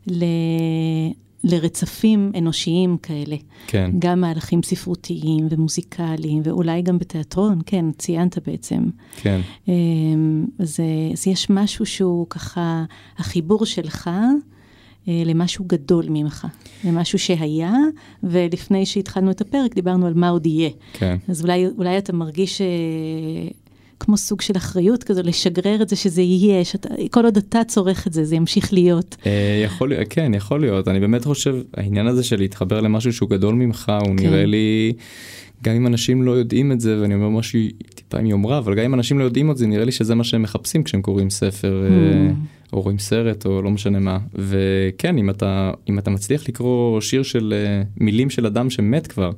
ל... 0.07 0.23
לרצפים 1.43 2.31
אנושיים 2.37 2.97
כאלה. 2.97 3.35
כן. 3.67 3.91
גם 3.99 4.21
מהלכים 4.21 4.63
ספרותיים 4.63 5.47
ומוזיקליים, 5.49 6.41
ואולי 6.45 6.81
גם 6.81 6.99
בתיאטרון, 6.99 7.59
כן, 7.65 7.85
ציינת 7.97 8.47
בעצם. 8.47 8.83
כן. 9.15 9.41
אמ, 9.67 10.45
אז, 10.59 10.79
אה, 10.79 11.13
אז 11.13 11.27
יש 11.27 11.49
משהו 11.49 11.85
שהוא 11.85 12.27
ככה, 12.29 12.83
החיבור 13.17 13.65
שלך 13.65 14.07
אה, 14.13 14.29
למשהו 15.07 15.65
גדול 15.67 16.05
ממך, 16.09 16.47
למשהו 16.83 17.19
שהיה, 17.19 17.73
ולפני 18.23 18.85
שהתחלנו 18.85 19.31
את 19.31 19.41
הפרק 19.41 19.75
דיברנו 19.75 20.07
על 20.07 20.13
מה 20.13 20.29
עוד 20.29 20.45
יהיה. 20.45 20.69
כן. 20.93 21.17
אז 21.27 21.41
אולי, 21.41 21.67
אולי 21.77 21.97
אתה 21.97 22.13
מרגיש 22.13 22.61
אה, 22.61 22.67
כמו 23.99 24.17
סוג 24.17 24.41
של 24.41 24.57
אחריות 24.57 25.03
כזו, 25.03 25.21
לשגרר 25.23 25.81
את 25.81 25.89
זה 25.89 25.95
שזה 25.95 26.21
יהיה, 26.21 26.65
שאתה, 26.65 26.89
כל 27.11 27.25
עוד 27.25 27.37
אתה 27.37 27.63
צורך 27.63 28.07
את 28.07 28.13
זה, 28.13 28.25
זה 28.25 28.35
ימשיך 28.35 28.73
להיות. 28.73 29.15
אה, 29.25 29.61
יכול 29.65 30.05
כן, 30.09 30.33
יכול 30.33 30.61
להיות. 30.61 30.87
אני 30.87 30.99
באמת 30.99 31.25
חושב, 31.25 31.55
העניין 31.77 32.07
הזה 32.07 32.23
של 32.23 32.37
להתחבר 32.37 32.81
למשהו 32.81 33.13
שהוא 33.13 33.29
גדול 33.29 33.55
ממך, 33.55 33.91
הוא 33.99 34.17
כן. 34.17 34.23
נראה 34.23 34.45
לי, 34.45 34.93
גם 35.63 35.75
אם 35.75 35.87
אנשים 35.87 36.23
לא 36.23 36.31
יודעים 36.31 36.71
את 36.71 36.81
זה, 36.81 37.01
ואני 37.01 37.15
אומר 37.15 37.29
משהו 37.29 37.59
טיפה 37.95 38.19
עם 38.19 38.25
יומרה, 38.25 38.57
אבל 38.57 38.75
גם 38.75 38.83
אם 38.83 38.93
אנשים 38.93 39.19
לא 39.19 39.23
יודעים 39.23 39.51
את 39.51 39.57
זה, 39.57 39.67
נראה 39.67 39.85
לי 39.85 39.91
שזה 39.91 40.15
מה 40.15 40.23
שהם 40.23 40.41
מחפשים 40.41 40.83
כשהם 40.83 41.01
קוראים 41.01 41.29
ספר, 41.29 41.83
אה, 41.85 42.31
או 42.73 42.81
רואים 42.81 42.99
סרט, 42.99 43.45
או 43.45 43.61
לא 43.61 43.71
משנה 43.71 43.99
מה. 43.99 44.17
וכן, 44.35 45.17
אם 45.17 45.29
אתה, 45.29 45.71
אם 45.89 45.99
אתה 45.99 46.09
מצליח 46.09 46.49
לקרוא 46.49 47.01
שיר 47.01 47.23
של 47.23 47.53
אה, 47.55 47.83
מילים 47.97 48.29
של 48.29 48.45
אדם 48.45 48.69
שמת 48.69 49.07
כבר, 49.07 49.31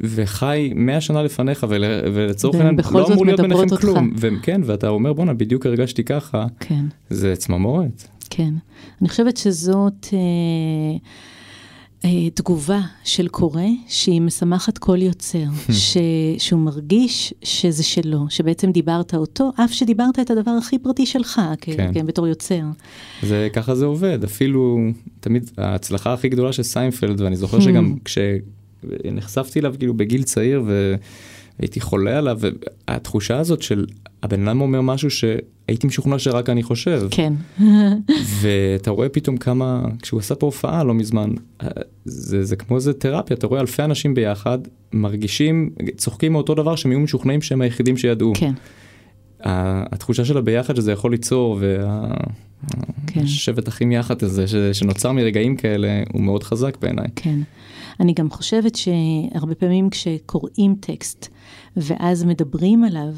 וחי 0.00 0.72
100 0.74 1.00
שנה 1.00 1.22
לפניך, 1.22 1.66
ול, 1.68 1.84
ולצורך 2.14 2.54
העניין 2.54 2.76
לא 2.92 3.06
אמור 3.06 3.26
להיות 3.26 3.40
ביניכם 3.40 3.60
אותך. 3.60 3.80
כלום. 3.80 4.12
וכן, 4.16 4.60
ואתה 4.64 4.88
אומר, 4.88 5.12
בואנה, 5.12 5.34
בדיוק 5.34 5.66
הרגשתי 5.66 6.04
ככה, 6.04 6.46
כן. 6.60 6.84
זה 7.10 7.36
צמרמורת. 7.36 8.08
כן. 8.30 8.54
אני 9.00 9.08
חושבת 9.08 9.36
שזאת 9.36 10.06
אה, 10.12 10.98
תגובה 12.34 12.80
של 13.04 13.28
קורא 13.28 13.62
שהיא 13.88 14.20
משמחת 14.20 14.78
כל 14.78 15.02
יוצר, 15.02 15.44
ש, 15.72 15.96
שהוא 16.38 16.60
מרגיש 16.60 17.34
שזה 17.42 17.82
שלו, 17.82 18.26
שבעצם 18.30 18.72
דיברת 18.72 19.14
אותו, 19.14 19.52
אף 19.64 19.72
שדיברת 19.72 20.18
את 20.18 20.30
הדבר 20.30 20.50
הכי 20.50 20.78
פרטי 20.78 21.06
שלך, 21.06 21.40
כן. 21.60 21.72
כן. 21.76 21.90
כן, 21.94 22.06
בתור 22.06 22.26
יוצר. 22.26 22.62
זה 23.22 23.48
ככה 23.52 23.74
זה 23.74 23.84
עובד 23.84 24.24
אפילו 24.24 24.78
תמיד 25.20 25.50
ההצלחה 25.58 26.12
הכי 26.12 26.28
גדולה 26.28 26.52
של 26.52 26.62
סיינפלד 26.62 27.20
ואני 27.20 27.36
זוכר 27.36 27.58
הממ. 27.58 27.62
שגם 27.62 27.94
כשנחשפתי 28.04 29.60
אליו 29.60 29.74
כאילו 29.78 29.94
בגיל 29.94 30.22
צעיר 30.22 30.62
והייתי 31.58 31.80
חולה 31.80 32.18
עליו 32.18 32.38
והתחושה 32.88 33.38
הזאת 33.38 33.62
של 33.62 33.86
הבן 34.22 34.48
אדם 34.48 34.60
אומר 34.60 34.80
משהו 34.80 35.10
שהייתי 35.10 35.86
משוכנע 35.86 36.18
שרק 36.18 36.48
אני 36.50 36.62
חושב 36.62 37.02
כן. 37.10 37.32
ואתה 38.40 38.90
רואה 38.90 39.08
פתאום 39.08 39.36
כמה 39.36 39.84
כשהוא 40.02 40.20
עשה 40.20 40.34
פה 40.34 40.46
הופעה 40.46 40.84
לא 40.84 40.94
מזמן 40.94 41.30
זה, 42.04 42.44
זה 42.44 42.56
כמו 42.56 42.76
איזה 42.76 42.92
תרפיה 42.92 43.36
אתה 43.36 43.46
רואה 43.46 43.60
אלפי 43.60 43.82
אנשים 43.82 44.14
ביחד 44.14 44.58
מרגישים 44.92 45.70
צוחקים 45.96 46.32
מאותו 46.32 46.54
דבר 46.54 46.76
שהם 46.76 46.92
יהיו 46.92 47.00
משוכנעים 47.00 47.42
שהם 47.42 47.60
היחידים 47.60 47.96
שידעו. 47.96 48.32
כן, 48.36 48.52
התחושה 49.40 50.24
של 50.24 50.38
הביחד 50.38 50.76
שזה 50.76 50.92
יכול 50.92 51.10
ליצור 51.10 51.60
כן. 53.06 53.20
והשבט 53.20 53.68
אחים 53.68 53.92
יחד 53.92 54.22
הזה 54.22 54.46
ש- 54.48 54.54
שנוצר 54.72 55.12
מרגעים 55.12 55.56
כאלה 55.56 56.02
הוא 56.12 56.22
מאוד 56.22 56.42
חזק 56.42 56.76
בעיניי. 56.80 57.06
כן. 57.16 57.38
אני 58.00 58.12
גם 58.12 58.30
חושבת 58.30 58.74
שהרבה 58.74 59.54
פעמים 59.54 59.90
כשקוראים 59.90 60.74
טקסט 60.80 61.28
ואז 61.82 62.24
מדברים 62.24 62.84
עליו, 62.84 63.08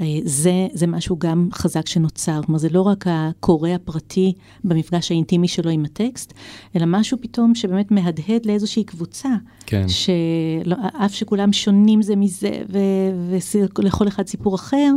אה, 0.00 0.06
זה, 0.24 0.66
זה 0.72 0.86
משהו 0.86 1.18
גם 1.18 1.48
חזק 1.52 1.86
שנוצר. 1.86 2.40
כלומר, 2.46 2.58
זה 2.58 2.68
לא 2.68 2.82
רק 2.82 3.04
הקורא 3.08 3.70
הפרטי 3.70 4.32
במפגש 4.64 5.10
האינטימי 5.10 5.48
שלו 5.48 5.70
עם 5.70 5.84
הטקסט, 5.84 6.32
אלא 6.76 6.84
משהו 6.86 7.18
פתאום 7.20 7.54
שבאמת 7.54 7.90
מהדהד 7.90 8.46
לאיזושהי 8.46 8.84
קבוצה. 8.84 9.28
כן. 9.66 9.88
שאף 9.88 11.14
שכולם 11.14 11.52
שונים 11.52 12.02
זה 12.02 12.16
מזה, 12.16 12.50
ו- 12.72 13.38
ולכל 13.78 14.08
אחד 14.08 14.26
סיפור 14.26 14.54
אחר, 14.54 14.92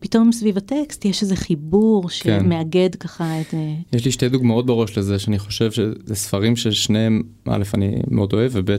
פתאום 0.00 0.32
סביב 0.32 0.56
הטקסט 0.56 1.04
יש 1.04 1.22
איזה 1.22 1.36
חיבור 1.36 2.10
שמאגד 2.10 2.94
ככה 2.94 3.40
את... 3.40 3.54
אה, 3.54 3.74
יש 3.92 4.04
לי 4.04 4.12
שתי 4.12 4.28
דוגמאות 4.28 4.66
בראש 4.66 4.98
לזה 4.98 5.18
שאני 5.18 5.38
חושב 5.38 5.72
שזה 5.72 6.14
ספרים 6.14 6.56
ששניהם, 6.56 7.22
א', 7.48 7.62
אני 7.74 7.96
מאוד 8.10 8.32
אוהב, 8.32 8.52
וב', 8.54 8.70
אה, 8.70 8.76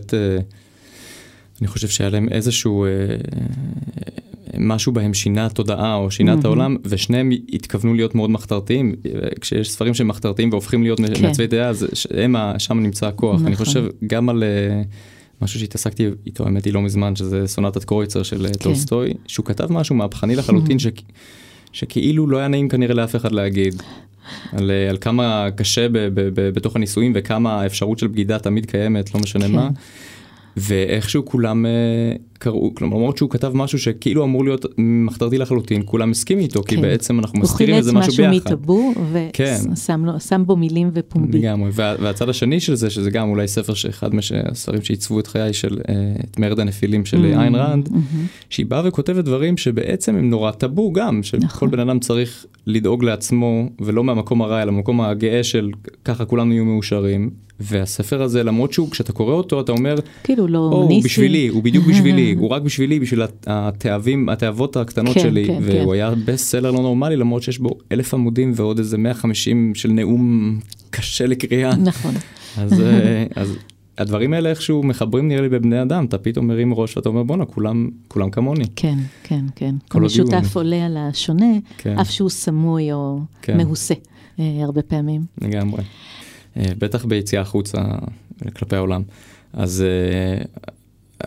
אני 1.63 1.67
חושב 1.67 1.87
שהיה 1.87 2.09
להם 2.09 2.29
איזשהו, 2.31 2.85
אה, 2.85 2.89
משהו 4.57 4.91
בהם 4.91 5.13
שינה 5.13 5.49
תודעה 5.49 5.95
או 5.95 6.11
שינה 6.11 6.31
את 6.31 6.35
מהמם. 6.35 6.45
העולם, 6.45 6.77
ושניהם 6.85 7.31
התכוונו 7.53 7.93
להיות 7.93 8.15
מאוד 8.15 8.29
מחתרתיים. 8.29 8.95
אה, 9.05 9.11
כשיש 9.41 9.71
ספרים 9.71 9.93
שהם 9.93 10.07
מחתרתיים 10.07 10.49
והופכים 10.49 10.83
להיות 10.83 10.99
כן. 10.99 11.21
מעצבי 11.21 11.47
דעה, 11.47 11.69
אז 11.69 11.87
הם, 12.17 12.35
שם 12.57 12.79
נמצא 12.79 13.07
הכוח. 13.07 13.41
אני 13.41 13.51
נכון. 13.51 13.65
חושב 13.65 13.85
גם 14.07 14.29
על... 14.29 14.43
אה, 14.43 14.81
משהו 15.41 15.59
שהתעסקתי 15.59 16.09
איתו 16.25 16.45
האמת 16.45 16.65
היא 16.65 16.73
לא 16.73 16.81
מזמן 16.81 17.15
שזה 17.15 17.47
סונטת 17.47 17.83
קרויצר 17.83 18.23
של 18.23 18.47
כן. 18.47 18.53
טולסטוי 18.53 19.13
שהוא 19.27 19.45
כתב 19.45 19.71
משהו 19.71 19.95
מהפכני 19.95 20.35
לחלוטין 20.35 20.79
ש... 20.79 20.87
שכאילו 21.71 22.27
לא 22.27 22.37
היה 22.37 22.47
נעים 22.47 22.69
כנראה 22.69 22.95
לאף 22.95 23.15
אחד 23.15 23.31
להגיד. 23.31 23.83
על, 24.51 24.71
אה, 24.71 24.89
על 24.89 24.97
כמה 25.01 25.47
קשה 25.55 25.89
ב, 25.89 25.97
ב, 25.97 26.21
ב, 26.33 26.49
בתוך 26.49 26.75
הנישואים 26.75 27.11
וכמה 27.15 27.61
האפשרות 27.61 27.99
של 27.99 28.07
בגידה 28.07 28.39
תמיד 28.39 28.65
קיימת 28.65 29.15
לא 29.15 29.21
משנה 29.21 29.45
כן. 29.45 29.51
מה. 29.51 29.69
ואיכשהו 30.57 31.25
כולם 31.25 31.65
אה, 31.65 31.71
קראו 32.43 32.75
כלומר 32.75 32.97
למרות 32.97 33.17
שהוא 33.17 33.29
כתב 33.29 33.51
משהו 33.55 33.79
שכאילו 33.79 34.23
אמור 34.23 34.43
להיות 34.43 34.65
מחתרתי 34.77 35.37
לחלוטין 35.37 35.81
כולם 35.85 36.11
הסכימים 36.11 36.43
איתו 36.43 36.63
כי 36.63 36.75
כן. 36.75 36.81
בעצם 36.81 37.19
אנחנו 37.19 37.39
הוא 37.39 37.43
מסתירים 37.43 37.75
חילץ 37.75 37.85
איזה 37.85 37.93
משהו 37.93 38.11
משהו 38.11 38.25
ביחד. 38.25 38.47
מטאבו, 38.47 38.93
כן. 39.33 39.57
ושם 39.73 40.05
שם 40.19 40.43
בו 40.45 40.55
מילים 40.55 40.89
ופומבי. 40.93 41.39
לגמרי, 41.39 41.69
וה, 41.73 41.95
והצד 41.99 42.29
השני 42.29 42.59
של 42.59 42.75
זה, 42.75 42.89
שזה 42.89 43.11
גם 43.11 43.29
אולי 43.29 43.47
ספר 43.47 43.73
שאחד 43.73 44.09
מהספרים 44.15 44.81
שעיצבו 44.81 45.19
את 45.19 45.27
חיי 45.27 45.53
של 45.53 45.77
אה, 45.89 45.93
את 46.23 46.39
מרד 46.39 46.59
הנפילים 46.59 47.05
של 47.05 47.17
Mm, 47.17 47.35
mm, 47.35 47.39
איין 47.39 47.55
ראנד, 47.55 47.89
מהמם. 47.91 48.25
שהיא 48.49 48.65
באה 48.65 48.81
וכותבת 48.85 49.25
דברים 49.25 49.57
שבעצם 49.57 50.15
הם 50.15 50.29
נורא 50.29 50.51
טאבו 50.51 50.93
גם, 50.93 51.23
שכל 51.23 51.37
נכון. 51.45 51.71
בן 51.71 51.79
אדם 51.79 51.99
צריך 51.99 52.45
לדאוג 52.67 53.03
לעצמו, 53.03 53.69
ולא 53.81 54.03
מהמקום 54.03 54.41
הרע, 54.41 54.61
אלא 54.61 54.71
מהמקום 54.71 55.01
הגאה 55.01 55.43
של 55.43 55.71
ככה 56.05 56.25
כולנו 56.25 56.53
יהיו 56.53 56.65
מאושרים, 56.65 57.29
והספר 57.59 58.21
הזה, 58.21 58.43
למרות 58.43 58.73
שהוא, 58.73 58.91
כשאתה 58.91 59.13
קורא 59.13 59.33
אותו, 59.33 59.61
אתה 59.61 59.71
אומר, 59.71 59.95
כאילו 60.23 60.47
לא 60.47 60.57
או, 60.57 60.81
הוא. 60.81 61.03
בשבילי, 61.03 61.47
הוא 61.47 61.63
בדיוק 61.63 61.85
בשבילי, 61.85 62.32
הוא 62.39 62.49
רק 62.49 62.61
בשבילי, 62.61 62.99
בשביל 62.99 63.21
הת- 63.21 63.45
התאבים, 63.47 64.29
התאבות 64.29 64.77
הקטנות 64.77 65.13
כן, 65.13 65.19
שלי, 65.19 65.45
כן, 65.47 65.59
והוא 65.61 65.85
כן. 65.85 65.93
היה 65.93 66.11
בסט 66.25 66.45
סלר 66.45 66.71
לא 66.71 66.79
נורמלי, 66.81 67.15
למרות 67.15 67.43
שיש 67.43 67.59
בו 67.59 67.69
אלף 67.91 68.13
עמודים 68.13 68.51
ועוד 68.55 68.77
איזה 68.77 68.97
150 68.97 69.75
של 69.75 69.91
נאום 69.91 70.59
קשה 70.89 71.25
לקריאה. 71.25 71.75
נכון. 71.75 72.13
אז, 72.57 72.81
אה, 72.81 73.25
אז 73.35 73.57
הדברים 73.97 74.33
האלה 74.33 74.49
איכשהו 74.49 74.83
מחברים 74.83 75.27
נראה 75.27 75.41
לי 75.41 75.49
בבני 75.49 75.81
אדם, 75.81 76.05
אתה 76.05 76.17
פתאום 76.17 76.47
מרים 76.47 76.73
ראש 76.73 76.97
ואתה 76.97 77.09
אומר 77.09 77.23
בואנה, 77.23 77.45
כולם, 77.45 77.89
כולם 78.07 78.29
כמוני. 78.29 78.63
כן, 78.75 78.97
כן, 79.23 79.45
כן. 79.55 79.75
כל 79.87 80.03
המשותף 80.03 80.55
עולה 80.55 80.85
על 80.85 80.97
השונה, 80.97 81.51
כן. 81.77 81.99
אף 81.99 82.11
שהוא 82.11 82.29
סמוי 82.29 82.91
או 82.93 83.19
כן. 83.41 83.57
מהוסה 83.57 83.93
אה, 84.39 84.59
הרבה 84.63 84.81
פעמים. 84.81 85.21
לגמרי. 85.41 85.83
אה, 86.57 86.63
בטח 86.77 87.05
ביציאה 87.05 87.41
החוצה 87.41 87.81
כלפי 88.55 88.75
העולם. 88.75 89.01
אז, 89.53 89.81
אה, 89.83 90.45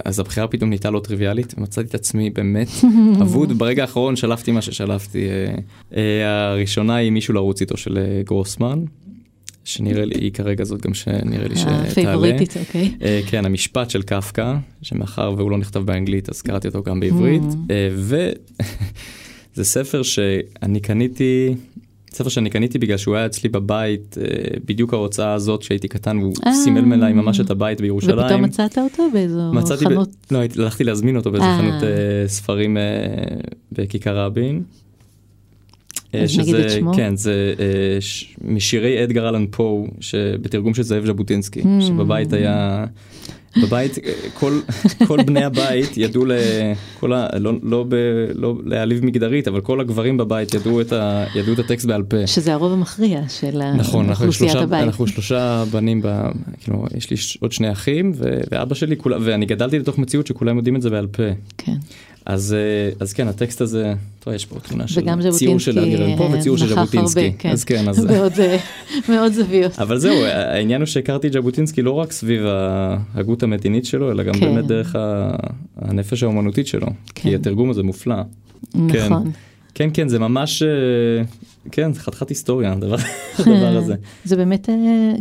אז 0.04 0.20
הבחירה 0.20 0.46
פתאום 0.46 0.68
נהייתה 0.68 0.90
לא 0.90 1.00
טריוויאלית, 1.00 1.58
מצאתי 1.58 1.88
את 1.88 1.94
עצמי 1.94 2.30
באמת 2.30 2.68
אבוד. 3.22 3.58
ברגע 3.58 3.82
האחרון 3.82 4.16
שלפתי 4.16 4.52
מה 4.52 4.62
ששלפתי. 4.62 5.28
אה, 5.28 5.54
אה, 5.96 6.50
הראשונה 6.50 6.96
היא 6.96 7.10
מישהו 7.10 7.34
לרוץ 7.34 7.60
איתו 7.60 7.76
של 7.76 7.98
אה, 7.98 8.22
גרוסמן, 8.24 8.84
שנראה 9.66 10.04
לי, 10.04 10.14
היא 10.14 10.32
כרגע 10.32 10.64
זאת 10.64 10.82
גם 10.86 10.94
שנראה 10.94 11.48
לי 11.48 11.56
שתעלה. 11.56 11.82
הפייבוריטית, 11.82 12.56
אוקיי. 12.56 12.94
אה, 13.02 13.20
כן, 13.26 13.44
המשפט 13.44 13.90
של 13.90 14.02
קפקא, 14.02 14.54
שמאחר 14.82 15.34
והוא 15.36 15.50
לא 15.50 15.58
נכתב 15.58 15.78
באנגלית, 15.78 16.28
אז 16.28 16.42
קראתי 16.42 16.68
אותו 16.68 16.82
גם 16.82 17.00
בעברית. 17.00 17.42
Mm. 17.42 17.70
אה, 17.70 17.88
וזה 17.92 19.64
ספר 19.74 20.02
שאני 20.02 20.80
קניתי, 20.80 21.54
ספר 22.16 22.28
שאני 22.28 22.50
קניתי 22.50 22.78
בגלל 22.78 22.96
שהוא 22.96 23.16
היה 23.16 23.26
אצלי 23.26 23.48
בבית, 23.48 24.16
אה, 24.20 24.24
בדיוק 24.64 24.94
ההוצאה 24.94 25.32
הזאת 25.32 25.60
כשהייתי 25.60 25.88
קטן, 25.88 26.18
והוא 26.18 26.34
אה. 26.46 26.54
סימל 26.54 26.92
אליי 26.92 27.12
ממש 27.12 27.40
את 27.40 27.50
הבית 27.50 27.80
בירושלים. 27.80 28.18
ופתאום 28.18 28.42
מצאת 28.42 28.78
אותו 28.78 29.02
באיזו 29.12 29.52
מצאתי, 29.52 29.84
ב... 29.84 29.88
חנות. 29.88 30.08
לא, 30.30 30.38
הלכתי 30.58 30.84
להזמין 30.84 31.16
אותו 31.16 31.30
באיזה 31.30 31.46
אה. 31.46 31.58
חנות 31.58 31.82
ספרים 32.26 32.76
בכיכר 33.72 34.18
רבין. 34.18 34.62
שמו? 36.26 36.94
כן, 36.94 37.16
זה 37.16 37.54
ש... 38.00 38.34
משירי 38.44 39.04
אדגר 39.04 39.28
אלן 39.28 39.46
פו, 39.50 39.86
שבתרגום 40.00 40.74
של 40.74 40.82
זאב 40.82 41.06
ז'בוטינסקי, 41.06 41.60
Hmm. 41.60 41.82
שבבית 41.82 42.32
היה, 42.32 42.84
בבית, 43.62 43.98
כל, 44.34 44.60
כל 45.06 45.22
בני 45.22 45.44
הבית 45.44 45.96
ידעו, 45.96 46.24
ל... 46.24 46.32
כל 47.00 47.12
ה... 47.12 47.28
לא, 47.38 47.52
לא, 47.62 47.84
ב... 47.88 47.94
לא 48.34 48.54
להעליב 48.64 49.04
מגדרית, 49.04 49.48
אבל 49.48 49.60
כל 49.60 49.80
הגברים 49.80 50.16
בבית 50.16 50.54
ידעו 50.54 50.80
את, 50.80 50.92
ה... 50.92 51.24
ידעו 51.34 51.54
את 51.54 51.58
הטקסט 51.58 51.86
בעל 51.86 52.02
פה. 52.02 52.26
שזה 52.26 52.52
הרוב 52.52 52.72
המכריע 52.72 53.20
של 53.28 53.62
נכון, 53.76 54.10
אוכלוסיית 54.10 54.54
הבית. 54.54 54.82
אנחנו 54.82 55.06
שלושה 55.06 55.64
בנים, 55.70 56.02
ב, 56.02 56.08
כאילו, 56.60 56.84
יש 56.96 57.10
לי 57.10 57.16
עוד 57.40 57.52
שני 57.52 57.72
אחים, 57.72 58.12
ו, 58.14 58.38
ואבא 58.50 58.74
שלי, 58.74 58.96
כולה, 58.96 59.16
ואני 59.20 59.46
גדלתי 59.46 59.78
לתוך 59.78 59.98
מציאות 59.98 60.26
שכולם 60.26 60.56
יודעים 60.56 60.76
את 60.76 60.82
זה 60.82 60.90
בעל 60.90 61.06
פה. 61.06 61.22
כן. 61.58 61.76
אז, 62.26 62.54
אה, 62.54 62.90
אז 63.00 63.12
כן, 63.12 63.28
הטקסט 63.28 63.60
הזה, 63.60 63.94
טוב, 64.20 64.34
יש 64.34 64.46
פה 64.46 64.60
תמונה 64.60 64.88
של 64.88 65.00
ציור 65.30 65.58
של 65.58 65.78
אדגר 65.78 66.04
אלן 66.04 66.16
פו 66.16 66.32
וציור 66.32 66.56
של 66.58 66.68
ז'בוטינסקי. 66.68 67.20
הרבה, 67.20 67.36
כן. 67.38 67.50
אז 67.50 67.64
כן, 67.64 67.88
אז... 67.88 68.04
מאוד, 68.04 68.32
אה, 68.40 68.56
מאוד 69.08 69.32
זוויות. 69.32 69.78
אבל 69.78 69.98
זהו, 69.98 70.24
העניין 70.24 70.80
הוא 70.80 70.86
שהכרתי 70.86 71.26
את 71.26 71.32
ז'בוטינסקי 71.32 71.82
לא 71.82 71.90
רק 71.90 72.12
סביב 72.12 72.42
ההגות 72.46 73.42
המדינית 73.42 73.84
שלו, 73.84 74.10
אלא 74.12 74.22
גם 74.22 74.34
כן. 74.34 74.40
באמת 74.40 74.66
דרך 74.66 74.96
ה- 74.96 75.36
הנפש 75.76 76.22
האומנותית 76.22 76.66
שלו. 76.66 76.86
כן. 76.86 76.92
כי 77.14 77.34
התרגום 77.34 77.70
הזה 77.70 77.82
מופלא. 77.82 78.16
כן. 78.72 78.78
נכון. 79.06 79.30
כן, 79.74 79.88
כן, 79.94 80.08
זה 80.08 80.18
ממש, 80.18 80.62
אה, 80.62 80.68
כן, 81.72 81.92
זה 81.92 82.00
חתיכת 82.00 82.28
היסטוריה, 82.28 82.72
הדבר 82.72 82.96
הדבר 83.38 83.76
הזה. 83.76 83.94
זה 84.24 84.36
באמת, 84.36 84.68
אה, 84.68 84.74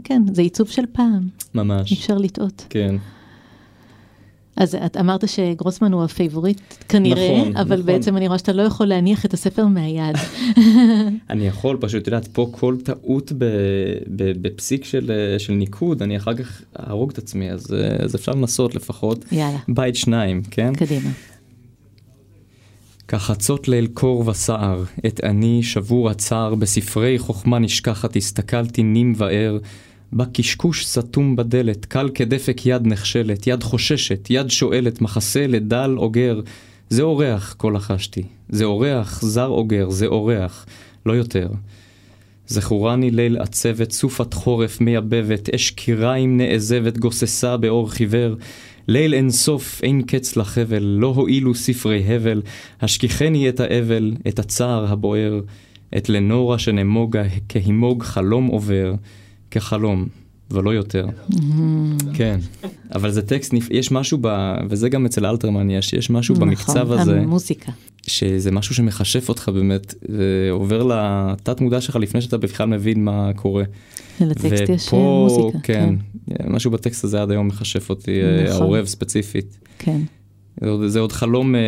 כן, 0.04 0.22
זה 0.34 0.42
עיצוב 0.42 0.68
של 0.70 0.84
פעם, 0.92 1.28
ממש. 1.56 1.94
אפשר 1.94 2.18
לטעות. 2.18 2.66
כן. 2.70 2.96
אז 4.58 4.76
את 4.86 4.98
אמרת 4.98 5.30
שגרוסמן 5.30 5.94
הוא 5.94 6.04
ה 6.04 6.10
favorite 6.10 6.62
כנראה, 6.90 7.38
נכון, 7.42 7.58
אבל 7.58 7.76
נכון. 7.76 7.86
בעצם 7.86 8.18
אני 8.18 8.28
רואה 8.28 8.38
שאתה 8.38 8.54
לא 8.54 8.62
יכול 8.62 8.88
להניח 8.88 9.26
את 9.26 9.34
הספר 9.34 9.66
מהיד. 9.66 10.16
אני 11.30 11.48
יכול 11.48 11.78
פשוט, 11.82 12.02
את 12.02 12.08
יודעת, 12.08 12.28
פה 12.28 12.50
כל 12.52 12.76
טעות 12.84 13.32
ב, 13.32 13.46
ב, 14.08 14.32
בפסיק 14.42 14.86
של, 14.86 15.12
של 15.38 15.54
ניקוד, 15.54 16.02
אני 16.02 16.18
אחר 16.18 16.34
כך 16.34 16.62
אהרוג 16.80 17.12
את 17.12 17.18
עצמי, 17.18 17.52
אז, 17.52 17.76
אז 18.00 18.16
אפשר 18.16 18.32
לנסות 18.32 18.76
לפחות. 18.76 19.26
יאללה, 19.32 19.58
בית 19.68 19.96
שניים, 19.96 20.42
כן? 20.52 20.74
קדימה. 20.76 21.10
כחצות 23.08 23.68
ליל 23.68 23.88
קור 23.88 24.28
וסער, 24.28 24.84
את 25.06 25.20
אני 25.24 25.64
שבור 25.64 26.10
הצער, 26.10 26.56
בספרי 26.56 27.20
חוכמה 27.20 27.60
נשכחת, 27.60 28.16
הסתכלתי 28.16 28.84
נים 28.84 29.14
וער, 29.18 29.58
בא 30.16 30.26
קשקוש 30.34 30.86
סתום 30.86 31.36
בדלת, 31.36 31.86
קל 31.86 32.10
כדפק 32.14 32.62
יד 32.66 32.88
נכשלת, 32.88 33.48
יד 33.48 33.64
חוששת, 33.64 34.28
יד 34.30 34.50
שואלת, 34.50 35.02
מחסה 35.02 35.48
לדל 35.48 35.96
אוגר. 35.98 36.42
זה 36.90 37.02
אורח, 37.02 37.56
כה 37.60 37.70
לחשתי. 37.70 38.24
זה 38.50 38.64
אורח, 38.64 39.22
זר 39.22 39.48
אוגר, 39.48 39.90
זה 39.90 40.06
אורח, 40.06 40.66
לא 41.06 41.14
יותר. 41.14 41.48
זכורני 42.48 43.12
ליל 43.12 43.38
עצבת, 43.38 43.92
סופת 43.92 44.34
חורף 44.34 44.82
מייבבת, 44.82 45.50
אש 45.56 45.72
קיריים 45.72 46.38
נעזבת, 46.38 46.98
גוססה 46.98 47.58
באור 47.58 47.92
חיוור. 47.92 48.36
ליל 48.88 49.14
אין 49.14 49.30
סוף, 49.30 49.80
אין 49.84 50.02
קץ 50.02 50.36
לחבל, 50.36 50.84
לא 50.84 51.08
הועילו 51.08 51.56
ספרי 51.56 52.04
הבל, 52.16 52.42
השכיחני 52.82 53.50
את 53.50 53.60
האבל, 53.60 54.14
את 54.28 54.40
הצער 54.40 54.92
הבוער, 54.92 55.42
את 55.98 56.10
לנורה 56.10 56.60
שנמוגה, 56.60 57.24
כהימוג 57.50 58.04
חלום 58.04 58.46
עובר, 58.48 58.94
כחלום, 59.56 60.08
ולא 60.52 60.74
יותר. 60.74 61.06
כן, 62.14 62.40
אבל 62.96 63.12
זה 63.12 63.22
טקסט. 63.22 63.54
יש 63.72 63.92
משהו 63.92 64.18
ב... 64.22 64.56
וזה 64.70 64.90
גם 64.90 65.06
אצל 65.06 65.26
אלתרמן 65.26 65.70
יש, 65.70 65.94
יש 65.94 66.10
משהו 66.10 66.36
במקצב 66.36 66.78
נכון, 66.78 67.00
הזה. 67.00 67.20
המוזיקה. 67.20 67.72
שזה 68.08 68.52
משהו 68.52 68.76
שמכשף 68.76 69.30
אותך 69.30 69.50
באמת, 69.50 69.94
ועובר 70.10 70.84
לתת 70.84 71.62
מודע 71.62 71.82
שלך 71.82 71.96
לפני 71.96 72.22
שאתה 72.22 72.38
בכלל 72.38 72.68
מבין 72.68 73.04
מה 73.04 73.32
קורה. 73.36 73.64
לטקסט 74.22 74.70
יש 74.70 74.94
אה, 74.94 75.00
מוזיקה. 75.00 75.60
כן, 75.64 75.96
משהו 76.48 76.72
בטקסט 76.72 77.04
הזה 77.04 77.22
עד 77.22 77.32
היום 77.32 77.48
מכשף 77.48 77.90
אותי, 77.90 78.22
אה, 78.22 78.44
נכון. 78.44 78.62
העורב 78.62 78.86
ספציפית. 78.86 79.58
כן. 79.80 80.02
זה 80.86 81.00
עוד, 81.00 81.12
חלום 81.12 81.56
אה, 81.56 81.62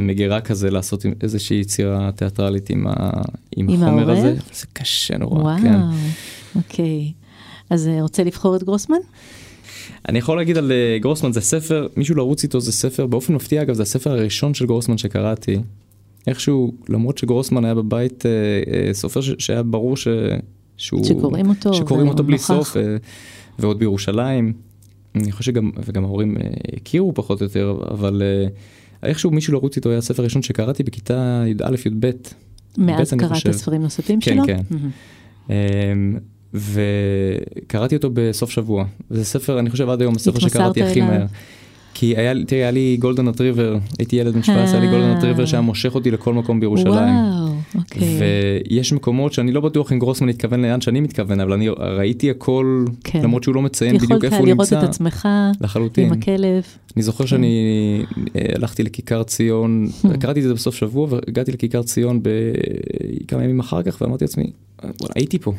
מגירה 0.00 0.40
כזה 0.40 0.70
לעשות 0.70 1.04
עם 1.04 1.12
איזושהי 1.22 1.60
יצירה 1.60 2.10
תיאטרלית 2.12 2.70
עם, 2.70 2.86
ה, 2.86 2.92
עם, 3.56 3.68
עם 3.68 3.82
החומר 3.82 4.10
העורב? 4.10 4.18
הזה. 4.18 4.34
זה 4.52 4.66
קשה 4.72 5.18
נורא, 5.18 5.42
וואו, 5.42 5.58
כן. 5.62 5.80
אוקיי. 6.56 7.12
אז 7.70 7.88
אה, 7.88 8.02
רוצה 8.02 8.24
לבחור 8.24 8.56
את 8.56 8.62
גרוסמן? 8.62 8.96
אני 10.08 10.18
יכול 10.18 10.36
להגיד 10.36 10.56
על 10.56 10.72
אה, 10.72 10.98
גרוסמן 11.00 11.32
זה 11.32 11.40
ספר, 11.40 11.86
מישהו 11.96 12.14
לרוץ 12.14 12.42
איתו 12.42 12.60
זה 12.60 12.72
ספר, 12.72 13.06
באופן 13.06 13.34
מפתיע 13.34 13.62
אגב 13.62 13.74
זה 13.74 13.82
הספר 13.82 14.10
הראשון 14.10 14.54
של 14.54 14.66
גרוסמן 14.66 14.98
שקראתי. 14.98 15.58
איכשהו, 16.26 16.72
למרות 16.88 17.18
שגרוסמן 17.18 17.64
היה 17.64 17.74
בבית 17.74 18.26
אה, 18.26 18.30
אה, 18.72 18.94
סופר 18.94 19.20
ש, 19.20 19.30
שהיה 19.38 19.62
ברור 19.62 19.96
ש, 19.96 20.08
שהוא... 20.76 21.04
שקוראים 21.04 21.48
אותו. 21.48 21.74
שקוראים 21.74 22.08
אותו 22.08 22.24
בלי 22.24 22.36
נוכח. 22.36 22.46
סוף, 22.46 22.76
אה, 22.76 22.96
ועוד 23.58 23.78
בירושלים. 23.78 24.52
אני 25.14 25.32
חושב 25.32 25.52
שגם, 25.52 25.70
וגם 25.84 26.04
ההורים 26.04 26.36
אה, 26.36 26.42
הכירו 26.76 27.14
פחות 27.14 27.40
או 27.40 27.46
יותר, 27.46 27.78
אבל 27.90 28.22
אה, 28.24 28.48
איכשהו 29.08 29.30
מישהו 29.30 29.52
לרוץ 29.52 29.76
איתו 29.76 29.88
היה 29.88 29.98
הספר 29.98 30.22
הראשון 30.22 30.42
שקראתי 30.42 30.82
בכיתה 30.82 31.44
י"א-י"ב. 31.46 32.10
מאז 32.78 33.14
קראת. 33.14 33.52
ספרים 33.52 33.82
נוספים 33.82 34.20
כן, 34.20 34.34
שלו? 34.34 34.44
כן. 34.46 34.60
מהמם. 34.70 34.90
אמ, 35.50 36.18
וקראתי 36.54 37.96
אותו 37.96 38.10
בסוף 38.14 38.50
שבוע. 38.50 38.84
זה 39.10 39.24
ספר, 39.24 39.58
אני 39.58 39.70
חושב 39.70 39.88
עד 39.88 40.00
היום, 40.00 40.16
הספר 40.16 40.38
שקראתי 40.38 40.82
הכי. 40.82 41.00
מהר. 41.00 41.26
כי 41.94 42.16
היה, 42.16 42.32
תראי, 42.46 42.62
היה 42.62 42.70
לי 42.70 42.96
גולדן 43.00 43.28
רטריבר, 43.28 43.78
הייתי 43.98 44.16
ילד 44.16 44.34
בן 44.34 44.42
17, 44.42 44.78
היה 44.78 44.90
לי 44.90 44.96
גולדן 44.96 45.16
רטריבר 45.18 45.46
שהיה 45.46 45.60
מושך 45.60 45.94
אותי 45.94 46.10
לכל 46.10 46.34
מקום 46.34 46.60
בירושלים. 46.60 47.14
וואו, 47.14 47.54
אוקיי. 47.74 48.18
ויש 48.70 48.92
מקומות 48.92 49.32
שאני 49.32 49.52
לא 49.52 49.60
בטוח 49.60 49.92
אם 49.92 49.98
גרוסמן 49.98 50.28
התכוון 50.28 50.62
לאן 50.62 50.80
שאני 50.80 51.00
מתכוון, 51.00 51.40
אבל 51.40 51.52
אני 51.52 51.68
ראיתי 51.68 52.30
הכל, 52.30 52.84
כן. 53.04 53.22
למרות 53.22 53.42
שהוא 53.42 53.54
לא 53.54 53.62
מציין 53.62 53.96
בדיוק 53.96 54.10
יכולת 54.10 54.24
איפה 54.24 54.36
הוא 54.36 54.46
לראות 54.46 54.60
נמצא. 54.60 54.78
את 54.78 54.84
עצמך 54.88 55.28
לחלוטין. 55.60 56.06
עם 56.06 56.12
הכלב. 56.12 56.62
אני 56.96 57.02
זוכר 57.02 57.26
שאני 57.26 57.56
אה, 58.36 58.42
הלכתי 58.54 58.82
לכיכר 58.82 59.22
ציון, 59.22 59.86
קראתי 60.20 60.40
את 60.40 60.44
זה 60.44 60.54
בסוף 60.54 60.74
שבוע 60.74 61.06
והגעתי 61.10 61.52
לכיכר 61.52 61.82
ציון 61.82 62.20
כמה 63.28 63.44
ימים 63.44 63.60
אחר 63.60 63.82
כך 63.82 64.00
ואמרתי 64.00 64.24
לעצמי, 64.24 64.50
הייתי 65.14 65.38
פה, 65.38 65.52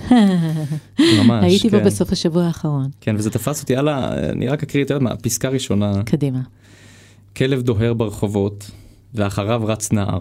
ממש. 1.24 1.44
הייתי 1.44 1.70
פה 1.70 1.80
כן. 1.80 1.86
בסוף 1.86 2.12
השבוע 2.12 2.44
האחרון. 2.44 2.90
כן, 3.02 3.16
וזה 3.18 3.30
תפס 3.30 3.62
אותי, 3.62 3.74
יאללה, 3.74 4.14
אני 4.30 4.48
רק 4.48 4.64
אקריא, 4.64 4.84
את 4.84 4.90
יודעת 4.90 5.02
מה, 5.04 5.16
פסקה 5.16 5.50
ראשונה, 5.50 6.04
קדימה. 6.06 6.40
כלב 7.36 7.62
דוהר 7.62 7.94
ברחובות, 7.94 8.72
ואחריו 9.14 9.62
רץ 9.66 9.92
נער. 9.92 10.20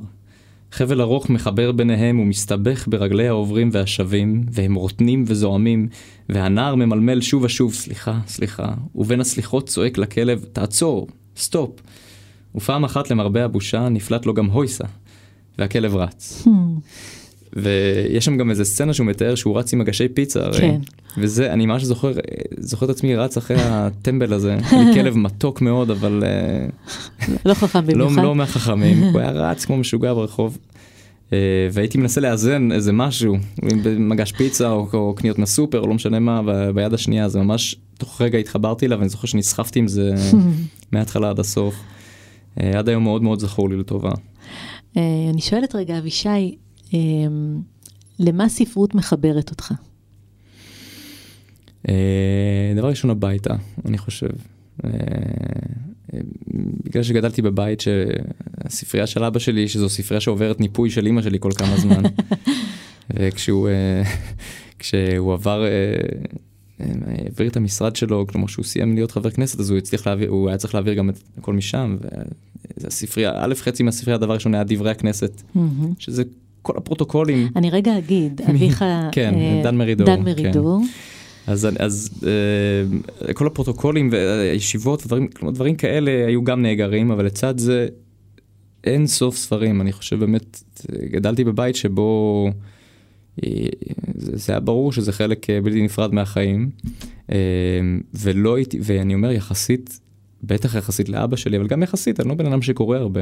חבל 0.73 1.01
ארוך 1.01 1.31
מחבר 1.31 1.73
ביניהם 1.73 2.21
ומסתבך 2.21 2.89
ברגלי 2.89 3.29
העוברים 3.29 3.71
והשבים, 3.73 4.43
והם 4.51 4.75
רוטנים 4.75 5.25
וזועמים, 5.27 5.89
והנער 6.29 6.75
ממלמל 6.75 7.21
שוב 7.21 7.43
ושוב, 7.43 7.75
סליחה, 7.75 8.19
סליחה, 8.27 8.75
ובין 8.95 9.21
הסליחות 9.21 9.67
צועק 9.69 9.99
לכלב, 9.99 10.45
תעצור, 10.53 11.09
סטופ. 11.37 11.71
ופעם 12.55 12.85
אחת 12.85 13.11
למרבה 13.11 13.45
הבושה 13.45 13.89
נפלט 13.89 14.27
לו 14.27 14.35
גם 14.35 14.47
הויסה, 14.47 14.85
והכלב 15.59 15.97
רץ. 15.97 16.47
ויש 17.53 18.25
שם 18.25 18.37
גם 18.37 18.51
איזה 18.51 18.65
סצנה 18.65 18.95
שהוא 18.95 19.07
מתאר 19.07 19.35
שהוא 19.35 19.59
רץ 19.59 19.73
עם 19.73 19.79
מגשי 19.79 20.09
פיצה, 20.09 20.45
הרי. 20.45 20.59
כן. 20.59 20.81
וזה, 21.19 21.53
אני 21.53 21.67
ממש 21.67 21.85
זוכר, 21.85 22.13
זוכר 22.59 22.87
את 22.87 22.91
עצמי 22.91 23.17
רץ 23.17 23.37
אחרי 23.37 23.57
הטמבל 23.61 24.33
הזה, 24.33 24.55
אני 24.73 24.95
כלב 24.95 25.17
מתוק 25.17 25.61
מאוד, 25.61 25.91
אבל 25.91 26.23
אה, 26.27 26.67
לא 27.47 27.55
חכם 27.55 27.79
לא, 27.79 28.05
במיוחד. 28.07 28.23
לא 28.23 28.35
מהחכמים, 28.35 29.03
הוא 29.03 29.21
היה 29.21 29.31
רץ 29.31 29.65
כמו 29.65 29.77
משוגע 29.77 30.15
ברחוב. 30.15 30.59
אה, 31.33 31.39
והייתי 31.73 31.99
מנסה 31.99 32.21
לאזן 32.21 32.73
איזה 32.73 32.93
משהו, 32.93 33.37
אם 33.73 33.83
במגש 33.83 34.33
פיצה 34.33 34.71
או, 34.71 34.87
או 34.93 35.15
קניות 35.17 35.39
מהסופר 35.39 35.81
או 35.81 35.87
לא 35.87 35.95
משנה 35.95 36.19
מה, 36.19 36.43
ביד 36.75 36.95
השנייה, 36.95 37.29
זה 37.29 37.39
ממש, 37.39 37.77
תוך 37.99 38.21
רגע 38.23 38.39
התחברתי 38.39 38.87
אליו, 38.87 38.99
ואני 38.99 39.09
זוכר 39.09 39.27
שנסחפתי 39.27 39.79
עם 39.79 39.89
זה 39.89 40.15
מההתחלה 40.93 41.31
עד 41.31 41.39
הסוף. 41.39 41.75
אה, 42.61 42.79
עד 42.79 42.89
היום 42.89 43.03
מאוד 43.03 43.23
מאוד 43.23 43.41
זכור 43.41 43.71
לי 43.71 43.77
לטובה. 43.77 44.11
אני 44.97 45.41
שואלת 45.41 45.75
רגע, 45.75 45.99
אבישי, 45.99 46.57
למה 48.18 48.48
ספרות 48.48 48.94
מחברת 48.94 49.50
אותך? 49.50 49.72
אה, 51.88 52.72
דבר 52.76 52.88
ראשון 52.88 53.11
הביתה, 53.11 53.55
אני 53.85 53.98
חושב. 53.98 54.29
אה, 54.85 54.90
בגלל 56.85 57.03
שגדלתי 57.03 57.42
בבית 57.42 57.81
שהספרייה 57.81 59.07
של 59.07 59.24
אבא 59.24 59.38
שלי, 59.38 59.68
שזו 59.68 59.88
ספרייה 59.88 60.20
שעוברת 60.20 60.61
ניפוי 60.61 60.90
של 60.90 61.07
אימא 61.07 61.22
שלי 61.22 61.38
כל 61.40 61.50
כמה 61.53 61.76
זמן. 61.76 62.03
וכשהוא 63.14 63.68
אה, 63.68 64.03
כשהוא 64.79 65.33
עבר, 65.33 65.64
העביר 66.79 67.48
את 67.48 67.57
המשרד 67.57 67.96
שלו, 67.96 68.26
כלומר 68.26 68.46
שהוא 68.46 68.64
סיים 68.64 68.94
להיות 68.94 69.11
חבר 69.11 69.31
כנסת, 69.31 69.61
אז 69.61 69.70
הוא 69.70 69.79
הצליח 69.79 70.07
להעביר, 70.07 70.31
הוא 70.31 70.48
היה 70.48 70.59
צריך 70.59 70.74
להעביר 70.74 70.94
גם 70.94 71.11
את 71.11 71.18
הכל 71.38 71.53
משם. 71.53 71.96
והספרייה, 72.79 73.33
א', 73.37 73.55
חצי 73.55 73.83
מהספרייה, 73.83 74.14
הדבר 74.14 74.33
הראשון 74.33 74.55
היה 74.55 74.64
דברי 74.64 74.90
הכנסת. 74.90 75.42
שזה 75.98 76.22
כל 76.62 76.73
הפרוטוקולים. 76.77 77.49
אני 77.57 77.70
רגע 77.70 77.99
אגיד, 77.99 78.40
אביך... 78.51 78.85
כן, 79.12 79.35
אה, 79.35 79.61
דן 79.64 79.77
מרידור, 79.77 80.07
דן 80.07 80.16
כן. 80.16 80.23
מרידור. 80.23 80.83
אז, 81.46 81.68
אז 81.79 82.11
אה, 82.27 83.33
כל 83.35 83.46
הפרוטוקולים 83.46 84.09
והישיבות 84.12 85.03
ודברים, 85.03 85.29
כלומר 85.29 85.55
דברים 85.55 85.77
כאלה 85.77 86.27
היו 86.27 86.44
גם 86.44 86.62
נאגרים, 86.62 87.11
אבל 87.11 87.27
לצד 87.27 87.59
זה 87.59 87.88
אין 88.85 89.07
סוף 89.07 89.37
ספרים. 89.37 89.81
אני 89.81 89.92
חושב 89.92 90.18
באמת, 90.18 90.62
גדלתי 91.11 91.44
בבית 91.44 91.77
שבו 91.77 92.49
אה, 93.44 93.51
זה, 94.14 94.37
זה 94.37 94.53
היה 94.53 94.61
ברור 94.61 94.92
שזה 94.92 95.12
חלק 95.12 95.46
בלתי 95.62 95.83
נפרד 95.83 96.14
מהחיים. 96.14 96.70
ולא 98.14 98.57
הייתי, 98.57 98.79
ואני 98.83 99.14
אומר 99.14 99.31
יחסית, 99.31 100.01
בטח 100.42 100.75
יחסית 100.75 101.09
לאבא 101.09 101.37
שלי, 101.37 101.57
אבל 101.57 101.66
גם 101.66 101.83
יחסית, 101.83 102.20
אני 102.20 102.29
לא 102.29 102.35
בן 102.35 102.46
אדם 102.46 102.62
שקורא 102.62 102.96
הרבה. 102.96 103.20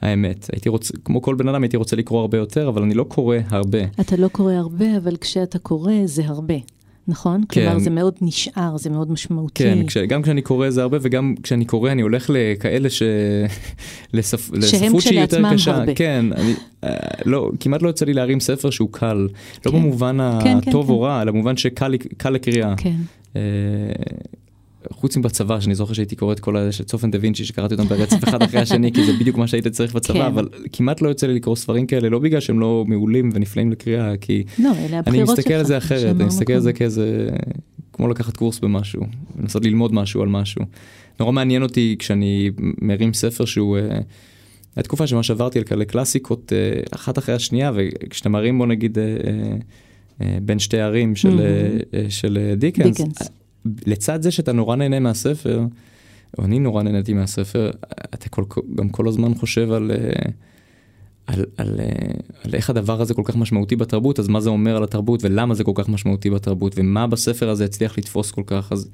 האמת, 0.00 0.50
הייתי 0.52 0.68
רוצה, 0.68 0.94
כמו 1.04 1.22
כל 1.22 1.34
בן 1.34 1.48
אדם 1.48 1.62
הייתי 1.62 1.76
רוצה 1.76 1.96
לקרוא 1.96 2.20
הרבה 2.20 2.38
יותר, 2.38 2.68
אבל 2.68 2.82
אני 2.82 2.94
לא 2.94 3.04
קורא 3.04 3.36
הרבה. 3.50 3.78
אתה 4.00 4.16
לא 4.16 4.28
קורא 4.28 4.52
הרבה, 4.52 4.96
אבל 4.96 5.16
כשאתה 5.16 5.58
קורא 5.58 5.92
זה 6.04 6.22
הרבה, 6.26 6.54
נכון? 7.08 7.42
כן. 7.48 7.64
כלומר, 7.64 7.78
זה 7.78 7.90
מאוד 7.90 8.14
נשאר, 8.20 8.76
זה 8.76 8.90
מאוד 8.90 9.12
משמעותי. 9.12 9.64
כן, 9.64 9.86
כש, 9.86 9.96
גם 9.96 10.22
כשאני 10.22 10.42
קורא 10.42 10.70
זה 10.70 10.82
הרבה 10.82 10.98
וגם 11.00 11.34
כשאני 11.42 11.64
קורא 11.64 11.92
אני 11.92 12.02
הולך 12.02 12.30
לכאלה 12.34 12.90
ש... 12.90 13.02
לספ... 14.14 14.50
לספרות 14.52 15.02
שהיא 15.02 15.20
יותר 15.20 15.36
כשלעצמם 15.36 15.54
קשה. 15.54 15.74
הרבה. 15.76 15.94
כן, 15.94 16.26
אני, 16.36 16.54
אה, 16.84 16.96
לא, 17.24 17.50
כמעט 17.60 17.82
לא 17.82 17.88
יוצא 17.88 18.04
לי 18.04 18.12
להרים 18.12 18.40
ספר 18.40 18.70
שהוא 18.70 18.88
קל. 18.92 19.28
לא 19.66 19.70
כן. 19.70 19.78
במובן 19.78 20.18
כן, 20.18 20.60
כן, 20.60 20.68
הטוב 20.68 20.86
כן. 20.86 20.92
או 20.92 21.00
רע, 21.00 21.22
אלא 21.22 21.32
במובן 21.32 21.56
שקל 21.56 21.94
לקריאה. 22.30 22.74
כן. 22.76 22.96
אה, 24.92 24.96
חוץ 24.96 25.16
מבצבא, 25.16 25.60
שאני 25.60 25.74
זוכר 25.74 25.92
שהייתי 25.92 26.16
קורא 26.16 26.32
את 26.32 26.40
כל 26.40 26.56
האלה 26.56 26.72
של 26.72 26.84
צופן 26.84 27.10
דה 27.10 27.18
וינצ'י, 27.20 27.44
שקראתי 27.44 27.74
אותם 27.74 27.88
ברצף 27.88 28.24
אחד 28.24 28.42
אחרי 28.42 28.60
השני, 28.60 28.92
כי 28.92 29.06
זה 29.06 29.12
בדיוק 29.20 29.36
מה 29.36 29.46
שהיית 29.46 29.66
צריך 29.68 29.94
בצבא, 29.94 30.18
כן. 30.18 30.24
אבל 30.24 30.48
כמעט 30.72 31.00
לא 31.00 31.08
יוצא 31.08 31.26
לי 31.26 31.34
לקרוא 31.34 31.56
ספרים 31.56 31.86
כאלה, 31.86 32.08
לא 32.08 32.18
בגלל 32.18 32.40
שהם 32.40 32.60
לא 32.60 32.84
מעולים 32.88 33.30
ונפלאים 33.34 33.72
לקריאה, 33.72 34.16
כי 34.16 34.44
לא. 34.58 34.70
אני 35.06 35.22
מסתכל 35.22 35.54
על 35.54 35.64
זה 35.64 35.78
אחרת, 35.78 36.16
אני 36.16 36.24
מסתכל 36.24 36.52
על 36.52 36.60
זה. 36.60 36.72
כאיזה, 36.72 37.28
כמו 37.92 38.08
לקחת 38.08 38.36
קורס 38.36 38.58
במשהו, 38.58 39.02
לנסות 39.38 39.64
ללמוד 39.64 39.94
משהו 39.94 40.22
על 40.22 40.28
משהו. 40.28 40.64
נורא 41.20 41.32
מעניין 41.32 41.62
אותי 41.62 41.96
כשאני 41.98 42.50
מרים 42.80 43.14
ספר 43.14 43.44
שהוא, 43.44 43.78
אה, 43.78 43.98
התקופה 44.76 45.06
שממש 45.06 45.30
עברתי 45.30 45.58
על 45.58 45.64
כאלה 45.64 45.84
קלאסיקות 45.84 46.52
אה, 46.52 46.80
אחת 46.90 47.18
אחרי 47.18 47.34
השנייה, 47.34 47.72
וכשאתה 47.74 48.28
מרים 48.28 48.58
בוא 48.58 48.66
נגיד 48.66 48.98
אה, 48.98 49.04
אה, 49.04 49.56
אה, 50.22 50.38
בין 50.42 50.58
שתי 50.58 50.80
ערים 50.80 51.16
של, 51.16 51.40
אה, 51.40 51.78
אה, 51.94 52.10
של 52.10 52.38
אה, 52.40 52.54
דיקנס, 52.54 53.00
דיקנס. 53.00 53.28
לצד 53.86 54.22
זה 54.22 54.30
שאתה 54.30 54.52
נורא 54.52 54.76
נהנה 54.76 55.00
מהספר, 55.00 55.60
או 56.38 56.44
אני 56.44 56.58
נורא 56.58 56.82
נהניתי 56.82 57.12
מהספר, 57.12 57.70
אתה 58.14 58.28
כל, 58.28 58.44
גם 58.74 58.88
כל 58.88 59.08
הזמן 59.08 59.34
חושב 59.34 59.72
על... 59.72 59.90
אה, 59.90 60.30
על, 61.28 61.44
על, 61.56 61.80
אה, 61.80 61.86
על 62.44 62.54
איך 62.54 62.70
הדבר 62.70 63.00
הזה 63.00 63.14
כל 63.14 63.22
כך 63.24 63.36
משמעותי 63.36 63.76
בתרבות, 63.76 64.18
אז 64.18 64.28
מה 64.28 64.40
זה 64.40 64.50
אומר 64.50 64.76
על 64.76 64.84
התרבות 64.84 65.24
ולמה 65.24 65.54
זה 65.54 65.64
כל 65.64 65.72
כך 65.74 65.88
משמעותי 65.88 66.30
בתרבות 66.30 66.72
ומה 66.76 67.06
בספר 67.06 67.48
הזה 67.48 67.64
הצליח 67.64 67.98
לתפוס 67.98 68.30
כל 68.30 68.42
כך, 68.46 68.72
אז 68.72 68.88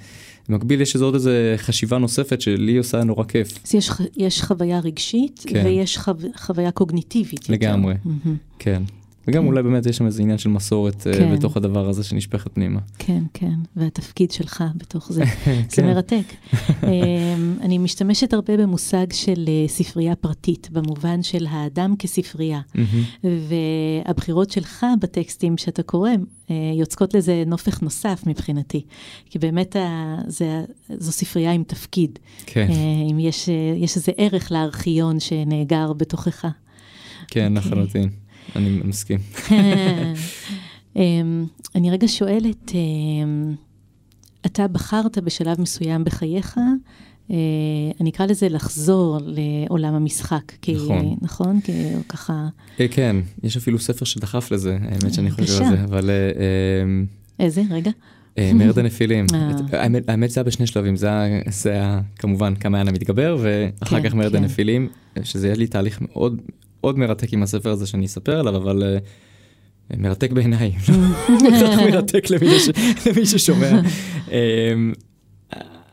במקביל 0.49 0.81
יש 0.81 0.95
איזו 0.95 1.05
עוד 1.05 1.15
איזה 1.15 1.55
חשיבה 1.57 1.99
נוספת 1.99 2.41
שלי 2.41 2.77
עושה 2.77 3.05
נורא 3.05 3.25
כיף. 3.25 3.59
אז 3.67 3.75
יש, 3.75 3.91
יש 4.17 4.43
חוויה 4.43 4.81
רגשית, 4.81 5.45
כן. 5.47 5.63
ויש 5.67 5.99
חו... 5.99 6.13
חוויה 6.37 6.71
קוגניטיבית. 6.71 7.41
יותר. 7.49 7.53
לגמרי. 7.53 7.95
מהמם. 8.05 8.37
כן. 8.59 8.83
וגם 9.29 9.43
כן. 9.43 9.47
אולי 9.49 9.63
באמת 9.63 9.87
יש 9.87 9.97
שם 9.97 10.07
איזה 10.07 10.23
עניין 10.23 10.39
של 10.39 10.49
מסורת 10.49 11.07
אה, 11.07 11.13
כן. 11.13 11.37
בתוך 11.37 11.57
הדבר 11.57 11.89
הזה 11.89 12.05
שנשפכת 12.05 12.55
פנימה. 12.55 12.81
כן, 12.99 13.23
כן, 13.35 13.55
והתפקיד 13.77 14.31
שלך 14.31 14.65
בתוך 14.77 15.13
זה. 15.13 15.25
זה 15.71 15.83
כן. 15.83 15.87
מרתק. 15.87 16.23
אמ, 16.83 17.57
אני 17.61 17.79
משתמשת 17.79 18.33
הרבה 18.33 18.57
במושג 18.57 19.07
של 19.13 19.45
אה, 19.49 19.69
ספרייה 19.69 20.17
פרטית, 20.17 20.69
במובן 20.73 21.23
של 21.23 21.47
האדם 21.51 21.95
כספרייה. 21.99 22.61
והבחירות 23.25 24.51
שלך 24.51 24.87
בטקסטים 25.01 25.57
שאתה 25.59 25.83
קורא 25.83 26.11
אה, 26.51 26.55
יוצקות 26.79 27.15
לזה 27.15 27.43
נופך 27.47 27.83
נוסף 27.83 28.23
מבחינתי. 28.27 28.85
כי 29.31 29.39
באמת 29.39 29.77
ה- 29.77 30.19
זה, 30.27 30.65
זו 30.99 31.13
ספרייה 31.13 31.53
עם 31.53 31.63
תפקיד. 31.67 32.19
כן, 32.47 32.69
אם 33.11 33.19
יש, 33.19 33.49
יש 33.77 33.97
איזה 33.97 34.13
ערך 34.17 34.53
לארכיון 34.53 35.21
שנאגר 35.21 35.93
בתוכך. 35.93 36.45
כן, 37.29 37.57
אוקיי. 37.57 37.71
לחלוטין. 37.71 38.09
אני 38.57 38.81
מסכים. 38.85 39.19
אמ, 40.97 41.45
אני 41.75 41.91
רגע 41.91 42.09
שואלת, 42.09 42.73
אמ, 42.75 43.55
אתה 44.47 44.69
בחרת 44.69 45.19
בשלב 45.19 45.61
מסוים 45.61 46.05
בחייך, 46.05 46.59
אה, 47.31 47.35
אני 48.01 48.11
אקרא 48.11 48.27
לזה 48.27 48.49
לחזור 48.49 49.19
לעולם 49.23 49.95
המשחק. 49.95 50.53
כי, 50.63 50.75
נכון. 50.75 51.17
נכון? 51.23 51.61
כי 51.61 51.73
ככה, 52.09 52.49
אה, 52.81 52.87
כן, 52.89 53.17
יש 53.43 53.57
אפילו 53.57 53.79
ספר 53.79 54.05
שדחף 54.05 54.51
לזה, 54.53 54.79
האמת 54.83 55.15
שאני 55.15 55.31
חושב. 55.31 55.63
על 55.63 55.77
זה, 55.77 55.85
אבל... 55.85 56.11
אה, 56.11 56.15
אה, 56.15 57.45
איזה? 57.45 57.63
רגע. 57.71 57.91
מרד 58.55 58.79
הנפילים. 58.79 59.27
האמת- 60.07 60.31
זה 60.31 60.41
היה 60.41 60.45
בשני 60.45 60.67
שלבים, 60.67 60.97
זה 60.97 61.07
היה- 61.21 61.41
היה 61.65 62.01
כמובן 62.19 62.55
כמה 62.55 62.79
המתגבר 62.89 63.37
ואחר 63.41 64.01
כן, 64.03 64.09
כך 64.09 64.15
מרד 64.15 64.33
כן. 64.33 64.37
הנפילים, 64.43 64.89
שזה 65.23 65.47
היה 65.47 65.57
לי 65.57 65.67
תהליך 65.67 65.99
מאוד 66.01 66.41
מאוד 66.85 66.99
מרתק 66.99 67.33
עם 67.33 67.43
הספר 67.43 67.71
הזה 67.71 67.87
שאני 67.87 68.07
אספר 68.07 68.39
עליו, 68.39 68.57
אבל 68.57 68.83
אה, 68.83 68.99
מרתק 69.97 70.33
בעיניי, 70.33 70.73
לא 71.63 71.77
מרתק 71.77 72.31
למי 72.31 72.59
ש- 72.61 72.69
למי 73.07 73.27
ששומע. 73.27 73.71
אה, 74.33 74.73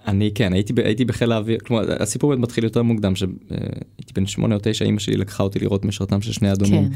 אני 0.08 0.32
כן 0.36 0.54
הייתי 0.54 0.74
הייתי 0.84 1.06
בחיל 1.06 1.32
האוויר 1.32 1.60
כלומר 1.60 2.02
הסיפור 2.04 2.30
באמת 2.30 2.44
מתחיל 2.44 2.64
יותר 2.64 2.84
מוקדם 2.84 3.16
שהייתי 3.16 4.14
בן 4.16 4.26
שמונה 4.26 4.56
או 4.56 4.60
תשע 4.64 4.86
אמא 4.86 5.00
שלי 5.00 5.18
לקחה 5.18 5.44
אותי 5.44 5.60
לראות 5.60 5.86
משרתם 5.86 6.22
של 6.22 6.32
שני 6.32 6.50
האדומים. 6.50 6.90
כן. 6.90 6.94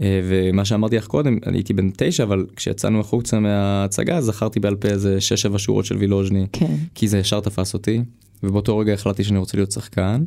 אה, 0.00 0.20
ומה 0.24 0.64
שאמרתי 0.64 0.96
לך 0.96 1.06
קודם, 1.06 1.38
אני 1.46 1.56
הייתי 1.56 1.72
בן 1.72 1.90
תשע, 1.96 2.22
אבל 2.24 2.46
כשיצאנו 2.56 3.00
החוצה 3.00 3.40
מההצגה, 3.40 4.20
זכרתי 4.20 4.60
בעל 4.60 4.76
פה 4.76 4.88
איזה 4.88 5.20
שש 5.20 5.42
שבע 5.42 5.58
שורות 5.58 5.84
של 5.84 5.96
וילוז'ני, 5.96 6.46
כן. 6.52 6.74
כי 6.94 7.08
זה 7.08 7.18
ישר 7.18 7.40
תפס 7.40 7.74
אותי, 7.74 8.00
ובאותו 8.42 8.78
רגע 8.78 8.92
החלטתי 8.92 9.24
שאני 9.24 9.38
רוצה 9.38 9.56
להיות 9.56 9.72
שחקן. 9.72 10.24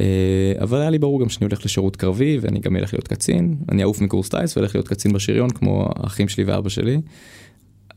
אה, 0.00 0.52
אבל 0.62 0.80
היה 0.80 0.90
לי 0.90 0.98
ברור 0.98 1.20
גם 1.20 1.28
שאני 1.28 1.46
הולך 1.46 1.64
לשירות 1.64 1.96
קרבי, 1.96 2.38
ואני 2.40 2.60
גם 2.60 2.76
אלך 2.76 2.94
להיות 2.94 3.08
קצין, 3.08 3.56
אני 3.72 3.82
אעוף 3.82 4.00
מקורס 4.00 4.28
טיס 4.28 4.56
והולך 4.56 4.74
להיות 4.74 4.88
קצין 4.88 5.12
בשריון, 5.12 5.50
כמו 5.50 5.88
האחים 5.96 6.28
שלי 6.28 6.44
ואבא 6.44 6.68
שלי. 6.68 7.00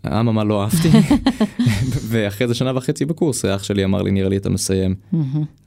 אממה 0.08 0.44
לא 0.44 0.64
אהבתי, 0.64 0.90
ואחרי 2.10 2.48
זה 2.48 2.54
שנה 2.54 2.78
וחצי 2.78 3.06
בקורס, 3.06 3.46
אח 3.46 3.64
שלי 3.64 3.84
אמר 3.84 4.02
לי, 4.02 4.12
נראה 4.12 4.30
לי 4.30 4.38
אתה 4.38 4.50
מסיים. 4.50 4.96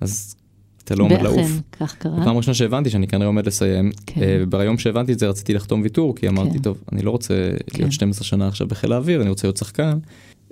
אז 0.01 0.37
אתה 0.85 0.95
לא 0.97 1.05
עומד 1.05 1.23
לעוף. 1.23 1.37
ואכן, 1.37 1.61
כך 1.73 1.95
קרה. 1.95 2.25
פעם 2.25 2.37
ראשונה 2.37 2.55
שהבנתי 2.55 2.91
שאני 2.91 3.07
כנראה 3.07 3.27
עומד 3.27 3.47
לסיים, 3.47 3.91
כן. 4.07 4.23
אה, 4.23 4.38
וביום 4.41 4.79
שהבנתי 4.79 5.12
את 5.12 5.19
זה 5.19 5.29
רציתי 5.29 5.55
לחתום 5.55 5.83
ויתור, 5.83 6.17
כי 6.17 6.29
אמרתי, 6.29 6.53
כן. 6.53 6.59
טוב, 6.59 6.83
אני 6.93 7.03
לא 7.03 7.11
רוצה 7.11 7.35
כן. 7.67 7.79
להיות 7.79 7.93
12 7.93 8.25
שנה 8.25 8.49
עכשיו 8.49 8.67
בחיל 8.67 8.93
האוויר, 8.93 9.21
אני 9.23 9.29
רוצה 9.29 9.47
להיות 9.47 9.57
שחקן. 9.57 9.99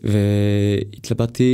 והתלבטתי 0.03 1.53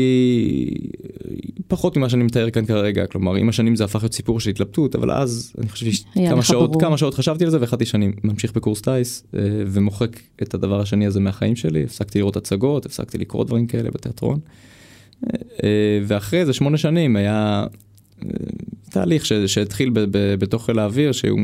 פחות 1.69 1.97
ממה 1.97 2.09
שאני 2.09 2.25
מתאר 2.25 2.51
כאן 2.51 2.67
כרגע, 2.67 3.07
כלומר 3.07 3.35
עם 3.35 3.49
השנים 3.49 3.77
זה 3.77 3.85
הפך 3.85 4.03
להיות 4.03 4.15
סיפור 4.15 4.41
של 4.41 4.51
התלבטות, 4.51 4.95
אבל 4.95 5.11
אז 5.11 5.53
אני 5.59 5.69
חושב 5.69 5.91
שכמה 5.91 6.43
שעות, 6.43 6.71
ברור. 6.71 6.81
כמה 6.81 6.99
שעות 6.99 7.15
חשבתי 7.15 7.45
על 7.45 7.51
זה 7.51 7.61
והחלטתי 7.61 7.87
שאני 7.87 8.13
ממשיך 8.25 8.53
בקורס 8.53 8.81
טיס 8.81 9.25
אה, 9.35 9.41
ומוחק 9.67 10.21
את 10.43 10.55
הדבר 10.55 10.81
השני 10.81 11.07
הזה 11.07 11.21
מהחיים 11.21 11.57
שלי, 11.57 11.85
הפסקתי 11.85 12.19
לראות 12.19 12.37
הצגות, 12.37 12.87
הפסקתי 12.87 13.19
לקרוא 13.19 13.45
דברים 13.45 13.67
כאלה 13.67 13.91
בתיאטרון. 13.91 14.39
אה, 15.65 16.01
ואחרי 16.07 16.47
זה 16.47 16.53
שמונה 16.53 16.77
שנים 16.79 17.17
היה 17.17 17.67
אה, 18.25 18.29
תהליך 18.91 19.27
ש- 19.27 19.33
שהתחיל 19.33 19.91
ב- 19.91 20.01
ב- 20.01 20.35
בתוך 20.35 20.67
חיל 20.67 20.79
האוויר, 20.79 21.13
שהיו 21.13 21.37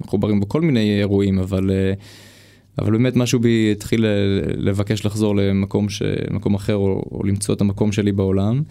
מחוברים 0.00 0.40
בו 0.40 0.48
כל 0.48 0.60
מיני 0.60 0.98
אירועים, 0.98 1.38
אבל 1.38 1.70
אבל 2.78 2.92
באמת 2.92 3.16
משהו 3.16 3.40
בי 3.40 3.68
התחיל 3.72 4.04
לבקש 4.56 5.06
לחזור 5.06 5.36
למקום, 5.36 5.88
ש... 5.88 6.02
למקום 6.30 6.54
אחר 6.54 6.74
או, 6.74 7.02
או 7.12 7.22
למצוא 7.24 7.54
את 7.54 7.60
המקום 7.60 7.92
שלי 7.92 8.12
בעולם. 8.12 8.62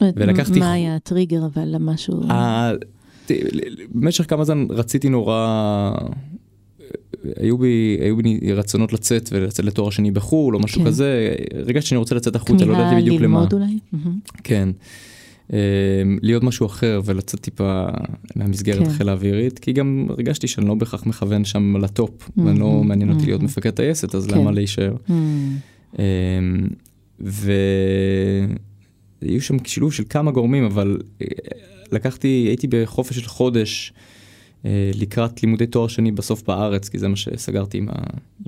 ולקחתי... 0.00 0.58
מה 0.58 0.72
היה 0.72 0.96
הטריגר 0.96 1.46
אבל 1.46 1.64
למשהו? 1.64 2.20
במשך 3.94 4.30
כמה 4.30 4.44
זמן 4.44 4.66
רציתי 4.70 5.08
נורא, 5.08 5.92
היו 7.36 7.58
בי, 7.58 7.98
היו 8.00 8.16
בי 8.16 8.52
רצונות 8.52 8.92
לצאת 8.92 9.28
ולצאת 9.32 9.64
לתואר 9.64 9.90
שני 9.90 10.10
בחו"ל 10.10 10.54
או 10.54 10.60
משהו 10.60 10.80
כן. 10.80 10.86
כזה, 10.86 11.34
הרגשתי 11.54 11.88
שאני 11.88 11.98
רוצה 11.98 12.14
לצאת 12.14 12.36
החוצה, 12.36 12.64
לא 12.64 12.72
ידעתי 12.72 12.96
בדיוק 12.96 13.20
למה. 13.20 13.46
כמיהה 13.46 13.48
ללמוד 13.50 13.52
אולי? 13.52 13.78
כן. 14.44 14.68
להיות 16.22 16.42
משהו 16.42 16.66
אחר 16.66 17.00
ולצאת 17.04 17.40
טיפה 17.40 17.86
מהמסגרת 18.36 18.86
כן. 18.86 18.90
חיל 18.90 19.08
האווירית, 19.08 19.58
כי 19.58 19.72
גם 19.72 20.06
הרגשתי 20.10 20.48
שאני 20.48 20.66
לא 20.66 20.74
בהכרח 20.74 21.06
מכוון 21.06 21.44
שם 21.44 21.76
לטופ, 21.76 22.22
mm-hmm, 22.22 22.42
ולא 22.44 22.82
מעניין 22.84 23.10
אותי 23.10 23.22
mm-hmm. 23.22 23.26
להיות 23.26 23.42
מפקד 23.42 23.70
טייסת, 23.70 24.14
אז 24.14 24.26
כן. 24.26 24.38
למה 24.38 24.50
להישאר? 24.50 24.96
Mm-hmm. 25.08 25.98
והיו 27.20 27.40
שם 29.40 29.56
שילוב 29.64 29.92
של 29.92 30.04
כמה 30.10 30.30
גורמים, 30.30 30.64
אבל 30.64 30.98
לקחתי, 31.92 32.28
הייתי 32.28 32.66
בחופש 32.70 33.18
של 33.18 33.28
חודש 33.28 33.92
אה, 33.96 34.15
לקראת 34.94 35.42
לימודי 35.42 35.66
תואר 35.66 35.88
שני 35.88 36.12
בסוף 36.12 36.42
בארץ, 36.42 36.88
כי 36.88 36.98
זה 36.98 37.08
מה 37.08 37.16
שסגרתי 37.16 37.78
עם, 37.78 37.88
ה, 37.88 37.92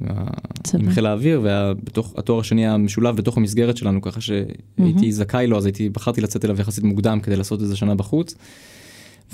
עם, 0.00 0.06
ה, 0.10 0.30
עם 0.78 0.90
חיל 0.90 1.06
האוויר, 1.06 1.40
והתואר 1.42 2.40
השני 2.40 2.66
היה 2.66 2.76
משולב 2.76 3.16
בתוך 3.16 3.36
המסגרת 3.36 3.76
שלנו, 3.76 4.02
ככה 4.02 4.20
שהייתי 4.20 4.48
mm-hmm. 4.80 5.10
זכאי 5.10 5.46
לו, 5.46 5.58
אז 5.58 5.66
הייתי, 5.66 5.88
בחרתי 5.88 6.20
לצאת 6.20 6.44
אליו 6.44 6.60
יחסית 6.60 6.84
מוקדם 6.84 7.20
כדי 7.20 7.36
לעשות 7.36 7.60
איזה 7.60 7.76
שנה 7.76 7.94
בחוץ. 7.94 8.34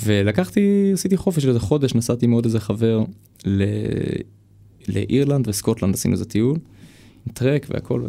ולקחתי, 0.03 0.91
עשיתי 0.93 1.17
חופש 1.17 1.43
של 1.43 1.49
איזה 1.49 1.61
חודש, 1.61 1.95
נסעתי 1.95 2.27
עם 2.27 2.33
עוד 2.33 2.45
איזה 2.45 2.61
חבר 2.61 3.05
ל... 3.47 3.65
לאירלנד 4.89 5.49
וסקוטלנד, 5.49 5.95
עשינו 5.95 6.15
איזה 6.15 6.25
טיול, 6.25 6.59
עם 7.27 7.33
טרק 7.33 7.67
והכל, 7.71 8.03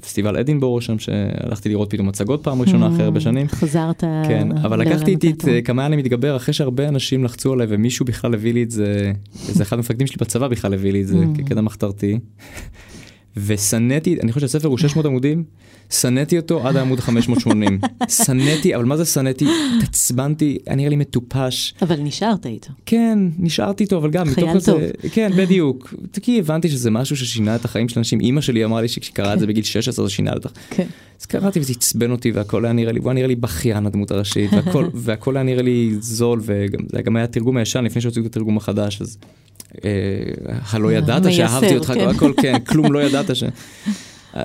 פסטיבל 0.00 0.36
אדינבורו 0.36 0.80
שם 0.80 0.98
שהלכתי 0.98 1.68
לראות 1.68 1.90
פתאום 1.90 2.08
מצגות 2.08 2.42
פעם 2.42 2.62
ראשונה 2.62 2.88
אחרי 2.88 3.04
הרבה 3.04 3.20
שנים. 3.20 3.48
חזרת. 3.48 4.04
כן, 4.28 4.48
אבל 4.52 4.80
לקחתי 4.80 5.10
איתי 5.10 5.30
את 5.30 5.44
כמה 5.64 5.82
היה 5.82 5.88
לי 5.88 5.96
מתגבר 5.96 6.36
אחרי 6.36 6.54
שהרבה 6.54 6.88
אנשים 6.88 7.24
לחצו 7.24 7.52
עליי 7.52 7.66
ומישהו 7.70 8.06
בכלל 8.06 8.34
הביא 8.34 8.54
לי 8.54 8.62
את 8.62 8.70
זה, 8.70 9.12
איזה 9.48 9.62
אחד 9.62 9.76
המפקדים 9.76 10.06
שלי 10.06 10.16
בצבא 10.20 10.48
בכלל 10.48 10.74
הביא 10.74 10.92
לי 10.92 11.02
את 11.02 11.06
זה 11.06 11.24
כקטע 11.36 11.60
מחתרתי. 11.60 12.18
ושנאתי, 13.36 14.16
אני 14.22 14.32
חושב 14.32 14.46
שהספר 14.46 14.68
הוא 14.68 14.78
600 14.78 15.06
עמודים, 15.06 15.44
שנאתי 15.90 16.38
אותו 16.38 16.66
עד 16.66 16.76
העמוד 16.76 17.00
580. 17.00 17.80
שנאתי, 18.08 18.76
אבל 18.76 18.84
מה 18.84 18.96
זה 18.96 19.04
שנאתי? 19.04 19.46
התעצבנתי, 19.78 20.58
היה 20.66 20.76
נראה 20.76 20.88
לי 20.88 20.96
מטופש. 20.96 21.74
אבל 21.82 22.00
נשארת 22.00 22.46
איתו. 22.46 22.70
כן, 22.86 23.18
נשארתי 23.38 23.84
איתו, 23.84 23.98
אבל 23.98 24.10
גם 24.10 24.28
מתוך 24.28 24.54
איזה... 24.54 24.72
חייל 24.72 24.90
טוב. 24.90 25.10
כן, 25.12 25.32
בדיוק. 25.36 25.94
כי 26.22 26.38
הבנתי 26.38 26.68
שזה 26.68 26.90
משהו 26.90 27.16
ששינה 27.16 27.56
את 27.56 27.64
החיים 27.64 27.88
של 27.88 28.00
אנשים. 28.00 28.20
אימא 28.20 28.40
שלי 28.40 28.64
אמרה 28.64 28.82
לי 28.82 28.88
שכשקראה 28.88 29.34
את 29.34 29.38
זה 29.38 29.46
בגיל 29.46 29.64
16 29.64 30.06
זה 30.06 30.10
שינה 30.12 30.32
אותך. 30.32 30.50
כן. 30.70 30.86
אז 31.20 31.26
קראתי 31.26 31.60
וזה 31.60 31.72
עצבן 31.72 32.10
אותי 32.10 32.30
והכל 32.30 32.64
היה 32.64 32.72
נראה 32.72 32.92
לי, 32.92 32.98
הוא 32.98 33.08
היה 33.08 33.14
נראה 33.14 33.26
לי 33.26 33.34
בכיין 33.34 33.86
הדמות 33.86 34.10
הראשית, 34.10 34.52
והכל, 34.52 34.88
והכל 35.04 35.36
היה 35.36 35.44
נראה 35.44 35.62
לי 35.62 35.94
זול, 36.00 36.40
וגם 36.92 37.16
היה 37.16 37.26
תרגום 37.26 37.56
הישן 37.56 37.84
לפני 37.84 38.02
שהוציאו 38.02 38.26
את 38.26 38.30
התרגום 38.30 38.56
החדש, 38.56 39.02
אז 39.02 39.18
הלא 40.72 40.92
ידעת 40.92 41.32
שאהבתי 41.32 41.76
אותך, 41.76 41.92
כן. 41.94 42.08
הכל 42.08 42.32
כן, 42.36 42.58
כלום 42.58 42.92
לא 42.92 43.02
ידעת 43.02 43.36
ש... 43.36 43.44
אה, 44.36 44.42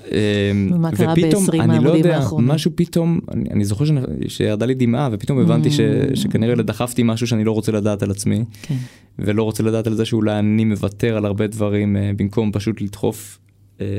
ומה 0.71 0.91
קרה 0.91 1.15
ב-20 1.15 1.61
העמודים 1.61 2.05
האחרונים? 2.05 2.47
משהו 2.47 2.71
פתאום, 2.75 3.19
אני, 3.31 3.49
אני 3.51 3.65
זוכר 3.65 3.85
שירדה 4.27 4.65
לי 4.65 4.73
דמעה 4.73 5.09
ופתאום 5.11 5.39
הבנתי 5.39 5.71
ש, 5.71 5.79
mm. 5.79 6.15
שכנראה 6.15 6.55
דחפתי 6.55 7.03
משהו 7.03 7.27
שאני 7.27 7.43
לא 7.43 7.51
רוצה 7.51 7.71
לדעת 7.71 8.03
על 8.03 8.11
עצמי. 8.11 8.43
כן. 8.61 8.75
ולא 9.19 9.43
רוצה 9.43 9.63
לדעת 9.63 9.87
על 9.87 9.95
זה 9.95 10.05
שאולי 10.05 10.39
אני 10.39 10.65
מוותר 10.65 11.17
על 11.17 11.25
הרבה 11.25 11.47
דברים 11.47 11.95
uh, 11.95 12.19
במקום 12.19 12.51
פשוט 12.51 12.81
לדחוף 12.81 13.39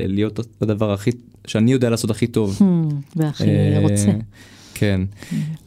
להיות 0.07 0.41
הדבר 0.61 0.93
הכי, 0.93 1.11
שאני 1.47 1.73
יודע 1.73 1.91
לעשות 1.91 2.11
הכי 2.11 2.27
טוב. 2.27 2.59
Hmm, 2.59 2.95
והכי 3.17 3.45
רוצה. 3.83 4.11
כן. 4.81 5.01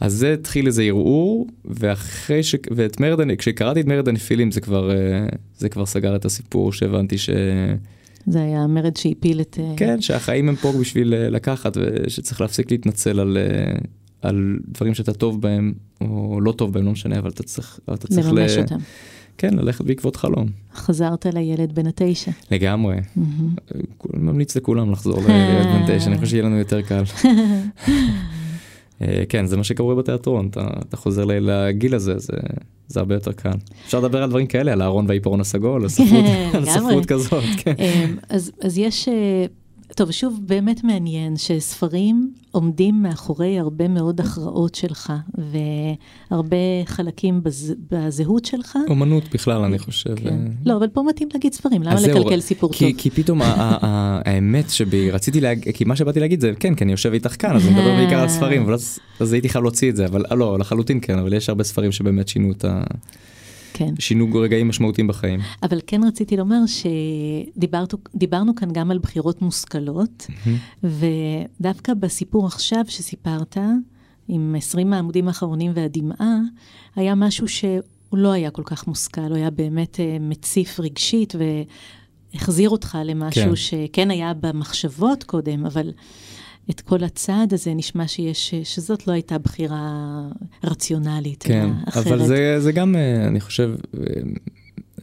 אז 0.00 0.12
זה 0.12 0.32
התחיל 0.32 0.66
איזה 0.66 0.82
ערעור, 0.82 1.46
ואחרי 1.64 2.42
ש... 2.42 2.54
ואת 2.70 3.00
מרד, 3.00 3.34
כשקראתי 3.38 3.80
את 3.80 3.86
מרד 3.86 4.08
הנפילים 4.08 4.50
זה 4.50 4.60
כבר, 4.60 4.90
זה 5.58 5.68
כבר 5.68 5.86
סגר 5.86 6.16
את 6.16 6.24
הסיפור 6.24 6.72
שהבנתי 6.72 7.18
ש... 7.18 7.30
זה 8.26 8.42
היה 8.42 8.62
המרד 8.62 8.96
שהפיל 8.96 9.40
את... 9.40 9.58
אה, 9.60 9.72
כן, 9.76 10.00
שהחיים 10.00 10.48
הם 10.48 10.56
פה 10.56 10.72
בשביל 10.80 11.14
אה, 11.14 11.30
לקחת, 11.30 11.76
ושצריך 11.80 12.40
להפסיק 12.40 12.70
להתנצל 12.70 13.20
על, 13.20 13.38
אה, 13.40 13.78
על 14.22 14.58
דברים 14.68 14.94
שאתה 14.94 15.12
טוב 15.12 15.40
בהם, 15.40 15.72
או 16.00 16.40
לא 16.40 16.52
טוב 16.52 16.72
בהם, 16.72 16.84
לא 16.84 16.92
משנה, 16.92 17.18
אבל 17.18 17.30
אתה 17.30 17.42
צריך... 17.42 17.80
אתה 17.94 18.06
צריך 18.06 18.28
לממש 18.28 18.52
ל... 18.52 18.60
אותם. 18.60 18.78
כן, 19.38 19.54
ללכת 19.54 19.84
בעקבות 19.84 20.16
חלום. 20.16 20.46
חזרת 20.74 21.26
לילד 21.26 21.74
בן 21.74 21.86
התשע. 21.86 22.30
לגמרי. 22.50 22.96
ממליץ 24.14 24.56
לכולם 24.56 24.92
לחזור 24.92 25.20
לילד 25.26 25.66
בן 25.66 25.96
תשע, 25.98 26.06
אני 26.06 26.16
חושב 26.16 26.30
שיהיה 26.30 26.42
לנו 26.42 26.58
יותר 26.58 26.82
קל. 26.82 27.02
כן, 29.28 29.46
זה 29.46 29.56
מה 29.56 29.64
שקורה 29.64 29.94
בתיאטרון, 29.94 30.48
אתה, 30.50 30.66
אתה 30.88 30.96
חוזר 30.96 31.24
לגיל 31.24 31.94
הזה, 31.94 32.18
זה, 32.18 32.36
זה 32.88 33.00
הרבה 33.00 33.14
יותר 33.14 33.32
קל. 33.32 33.50
אפשר 33.86 34.00
לדבר 34.00 34.22
על 34.22 34.30
דברים 34.30 34.46
כאלה, 34.46 34.72
על 34.72 34.82
הארון 34.82 35.04
והעיפרון 35.08 35.40
הסגול, 35.40 35.82
על 35.82 35.88
ספרות, 35.88 36.24
על 36.54 36.64
ספרות 36.64 37.06
כזאת. 37.06 37.44
כן. 37.56 37.74
אמ, 37.78 38.16
אז, 38.28 38.52
אז 38.62 38.78
יש, 38.78 39.08
אה, 39.08 39.46
טוב, 39.92 40.10
שוב, 40.10 40.40
באמת 40.46 40.84
מעניין 40.84 41.36
שספרים 41.36 42.32
עומדים 42.50 43.02
מאחורי 43.02 43.58
הרבה 43.58 43.88
מאוד 43.88 44.20
הכרעות 44.20 44.74
שלך, 44.74 45.12
והרבה 46.30 46.56
חלקים 46.84 47.42
בז, 47.42 47.74
בזהות 47.90 48.44
שלך. 48.44 48.78
אומנות 48.88 49.24
בכלל, 49.34 49.62
אני 49.62 49.78
חושב. 49.78 50.14
כן. 50.16 50.38
לא, 50.66 50.76
אבל 50.76 50.88
פה 50.88 51.02
מתאים 51.02 51.28
להגיד 51.34 51.52
ספרים, 51.52 51.82
למה 51.82 52.00
לקלקל 52.00 52.40
סיפור 52.40 52.72
כי, 52.72 52.92
טוב? 52.92 53.00
כי 53.00 53.10
פתאום 53.10 53.40
האמת 53.42 54.70
שבי, 54.70 55.10
רציתי 55.10 55.40
להגיד, 55.40 55.74
כי 55.74 55.84
מה 55.84 55.96
שבאתי 55.96 56.20
להגיד 56.20 56.40
זה, 56.40 56.52
כן, 56.60 56.74
כי 56.74 56.84
אני 56.84 56.92
יושב 56.92 57.12
איתך 57.12 57.34
כאן, 57.38 57.56
אז 57.56 57.66
אני 57.66 57.74
מדבר 57.74 57.94
בעיקר 57.96 58.20
על 58.20 58.28
ספרים, 58.28 58.62
אבל 58.62 58.74
אז, 58.74 58.98
אז 59.20 59.32
הייתי 59.32 59.48
חייב 59.48 59.64
להוציא 59.64 59.90
את 59.90 59.96
זה, 59.96 60.06
אבל 60.06 60.24
לא, 60.30 60.58
לחלוטין 60.58 60.98
כן, 61.02 61.18
אבל 61.18 61.32
יש 61.32 61.48
הרבה 61.48 61.64
ספרים 61.64 61.92
שבאמת 61.92 62.28
שינו 62.28 62.52
את 62.52 62.64
ה... 62.64 62.82
כן. 63.76 63.94
שינו 63.98 64.28
רגעים 64.34 64.68
משמעותיים 64.68 65.06
בחיים. 65.06 65.40
אבל 65.62 65.80
כן 65.86 66.00
רציתי 66.04 66.36
לומר 66.36 66.58
שדיברנו 66.66 68.54
כאן 68.54 68.68
גם 68.72 68.90
על 68.90 68.98
בחירות 68.98 69.42
מושכלות, 69.42 70.26
mm-hmm. 70.28 70.86
ודווקא 71.60 71.94
בסיפור 71.94 72.46
עכשיו 72.46 72.84
שסיפרת, 72.88 73.56
עם 74.28 74.54
20 74.58 74.92
העמודים 74.92 75.28
האחרונים 75.28 75.72
והדמעה, 75.74 76.38
היה 76.96 77.14
משהו 77.14 77.48
שהוא 77.48 77.82
לא 78.12 78.32
היה 78.32 78.50
כל 78.50 78.62
כך 78.64 78.86
מושכל, 78.86 79.20
הוא 79.20 79.36
היה 79.36 79.50
באמת 79.50 79.96
uh, 79.96 80.00
מציף 80.20 80.80
רגשית 80.80 81.34
והחזיר 82.34 82.70
אותך 82.70 82.98
למשהו 83.04 83.44
כן. 83.44 83.56
שכן 83.56 84.10
היה 84.10 84.34
במחשבות 84.34 85.24
קודם, 85.24 85.66
אבל... 85.66 85.90
את 86.70 86.80
כל 86.80 87.04
הצעד 87.04 87.54
הזה, 87.54 87.74
נשמע 87.74 88.08
שיש, 88.08 88.54
שזאת 88.64 89.06
לא 89.06 89.12
הייתה 89.12 89.38
בחירה 89.38 90.22
רציונלית, 90.64 91.42
כן, 91.42 91.70
אחרת. 91.88 92.06
אבל 92.06 92.26
זה, 92.26 92.60
זה 92.60 92.72
גם, 92.72 92.96
אה, 92.96 93.26
אני 93.28 93.40
חושב, 93.40 93.70
אה, 94.00 94.04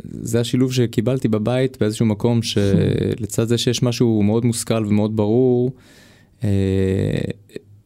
זה 0.04 0.40
השילוב 0.40 0.74
שקיבלתי 0.74 1.28
בבית 1.28 1.78
באיזשהו 1.80 2.06
מקום, 2.06 2.42
שלצד 2.42 3.48
זה 3.48 3.58
שיש 3.58 3.84
משהו 3.84 4.24
מאוד 4.24 4.46
מושכל 4.46 4.86
ומאוד 4.86 5.16
ברור, 5.16 5.72
אה, 6.44 6.50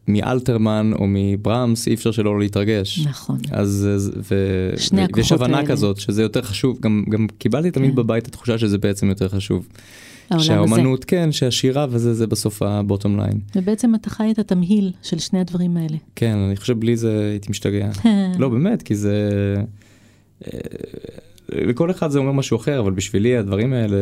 מאלתרמן 0.08 0.90
או 0.94 1.04
מברמס 1.08 1.88
אי 1.88 1.94
אפשר 1.94 2.10
שלא 2.10 2.38
להתרגש. 2.38 3.06
נכון. 3.06 3.38
אז, 3.50 3.88
ו, 4.30 4.34
שני 4.76 5.02
הכוחות 5.02 5.16
ויש 5.16 5.32
הבנה 5.32 5.56
האלה. 5.56 5.68
כזאת 5.68 6.00
שזה 6.00 6.22
יותר 6.22 6.42
חשוב, 6.42 6.80
גם, 6.80 7.04
גם 7.08 7.26
קיבלתי 7.38 7.70
תמיד 7.70 7.90
כן. 7.90 7.96
בבית 7.96 8.28
התחושה 8.28 8.58
שזה 8.58 8.78
בעצם 8.78 9.08
יותר 9.08 9.28
חשוב. 9.28 9.68
שהאומנות, 10.38 10.98
הזה. 10.98 11.06
כן, 11.06 11.32
שהשירה 11.32 11.86
וזה 11.90 12.14
זה 12.14 12.26
בסוף 12.26 12.62
הבוטום 12.62 13.20
ליין. 13.20 13.40
ובעצם 13.56 13.94
אתה 13.94 14.10
חי 14.10 14.30
את 14.30 14.38
התמהיל 14.38 14.92
של 15.02 15.18
שני 15.18 15.40
הדברים 15.40 15.76
האלה. 15.76 15.96
כן, 16.16 16.36
אני 16.36 16.56
חושב 16.56 16.80
בלי 16.80 16.96
זה 16.96 17.28
הייתי 17.30 17.50
משתגע. 17.50 17.90
לא, 18.38 18.48
באמת, 18.48 18.82
כי 18.82 18.96
זה... 18.96 19.54
אה, 20.44 20.60
לכל 21.48 21.90
אחד 21.90 22.10
זה 22.10 22.18
אומר 22.18 22.32
משהו 22.32 22.56
אחר, 22.56 22.80
אבל 22.80 22.92
בשבילי 22.92 23.36
הדברים 23.36 23.72
האלה 23.72 23.96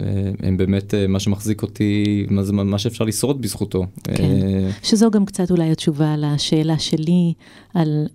אה, 0.00 0.06
הם 0.42 0.56
באמת 0.56 0.94
אה, 0.94 1.06
מה 1.06 1.20
שמחזיק 1.20 1.62
אותי, 1.62 2.26
מה, 2.30 2.42
זה, 2.42 2.52
מה 2.52 2.78
שאפשר 2.78 3.04
לשרוד 3.04 3.42
בזכותו. 3.42 3.86
כן, 4.04 4.28
שזו 4.82 5.10
גם 5.10 5.24
קצת 5.24 5.50
אולי 5.50 5.70
התשובה 5.70 6.14
לשאלה 6.18 6.78
שלי 6.78 7.32
על 7.74 8.06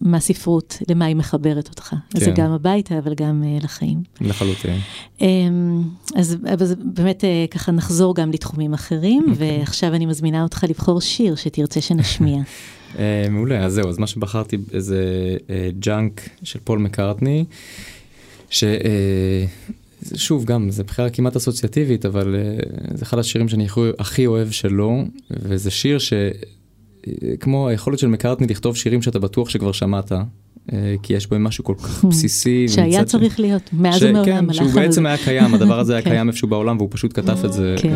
מהספרות, 0.00 0.78
למה 0.88 1.04
היא 1.04 1.16
מחברת 1.16 1.68
אותך. 1.68 1.88
כן. 1.88 1.96
אז 2.14 2.24
זה 2.24 2.30
גם 2.30 2.50
הביתה, 2.50 2.98
אבל 2.98 3.14
גם 3.14 3.42
uh, 3.42 3.64
לחיים. 3.64 4.02
לחלוטין. 4.20 4.78
אמ, 5.18 5.22
אז, 6.14 6.36
אז 6.60 6.74
באמת 6.84 7.24
אה, 7.24 7.50
ככה 7.50 7.72
נחזור 7.72 8.14
גם 8.14 8.30
לתחומים 8.30 8.74
אחרים, 8.74 9.24
אוקיי. 9.26 9.30
אוקיי. 9.30 9.58
ועכשיו 9.58 9.94
אני 9.94 10.06
מזמינה 10.06 10.42
אותך 10.42 10.64
לבחור 10.68 11.00
שיר 11.00 11.34
שתרצה 11.34 11.80
שנשמיע. 11.80 12.42
uh, 12.92 12.96
מעולה, 13.30 13.64
אז 13.64 13.72
זהו, 13.72 13.88
אז 13.88 13.98
מה 13.98 14.06
שבחרתי 14.06 14.56
זה 14.72 15.04
Junk 15.78 16.20
אה, 16.20 16.30
של 16.42 16.58
פול 16.64 16.78
מקארטני, 16.78 17.44
ש... 18.50 18.64
אה, 18.64 19.72
שוב, 20.16 20.44
גם, 20.44 20.70
זה 20.70 20.84
בחירה 20.84 21.10
כמעט 21.10 21.36
אסוציאטיבית, 21.36 22.06
אבל 22.06 22.34
אה, 22.34 22.96
זה 22.96 23.04
אחד 23.04 23.18
השירים 23.18 23.48
שאני 23.48 23.66
הכי 23.98 24.26
אוהב 24.26 24.50
שלו, 24.50 25.04
וזה 25.30 25.70
שיר 25.70 25.98
ש... 25.98 26.12
כמו 27.40 27.68
היכולת 27.68 27.98
של 27.98 28.06
מקארטני 28.06 28.46
לכתוב 28.46 28.76
שירים 28.76 29.02
שאתה 29.02 29.18
בטוח 29.18 29.48
שכבר 29.48 29.72
שמעת, 29.72 30.12
אה, 30.12 30.18
כי 31.02 31.12
יש 31.14 31.26
בהם 31.30 31.44
משהו 31.44 31.64
כל 31.64 31.74
כך 31.78 32.04
בסיסי. 32.04 32.68
שהיה 32.68 32.86
ומצד 32.98 33.08
ש- 33.08 33.12
צריך 33.12 33.40
להיות, 33.40 33.70
מאז 33.72 33.94
ש- 34.00 34.02
ומעולם. 34.02 34.46
כן, 34.46 34.52
שהוא 34.52 34.70
בעצם. 34.72 35.06
היה 35.06 35.16
קיים, 35.16 35.54
הדבר 35.54 35.78
הזה 35.80 35.92
היה 35.92 36.02
כן. 36.04 36.10
קיים 36.10 36.28
איפשהו 36.28 36.48
בעולם 36.48 36.76
והוא 36.76 36.88
פשוט 36.92 37.20
כתב 37.20 37.44
את 37.44 37.52
זה. 37.52 37.74
כן. 37.78 37.92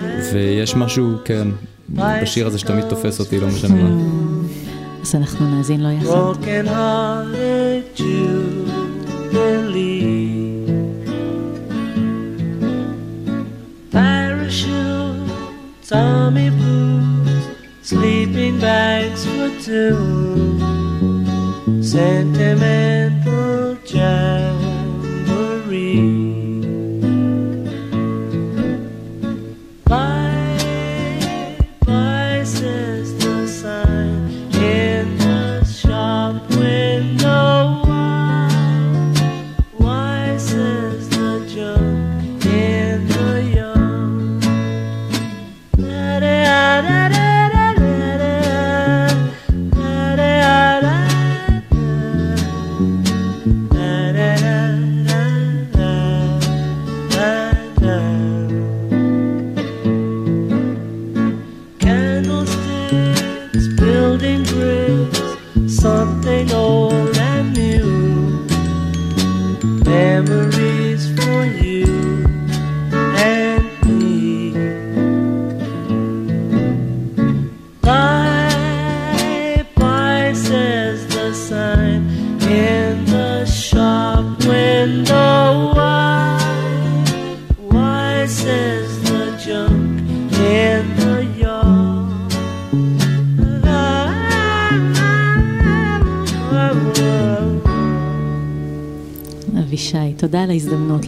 אה, 0.00 0.06
ויש 0.32 0.76
משהו, 0.76 1.12
כן, 1.24 1.48
בשיר 1.88 2.46
הזה 2.46 2.58
שתמיד 2.58 2.84
תופס 2.88 3.20
אותי, 3.20 3.40
לא 3.40 3.46
משנה 3.46 3.74
מה. 3.82 4.02
אז 5.02 5.14
אנחנו 5.14 5.56
נאזין 5.56 5.80
לו 5.82 5.90
יחד. 5.90 6.06
broken 6.06 6.68
sleeping 17.86 18.58
bags 18.58 19.24
for 19.24 19.48
two. 19.60 19.94
Sentimental 21.80 23.78
jamboree. 23.84 25.06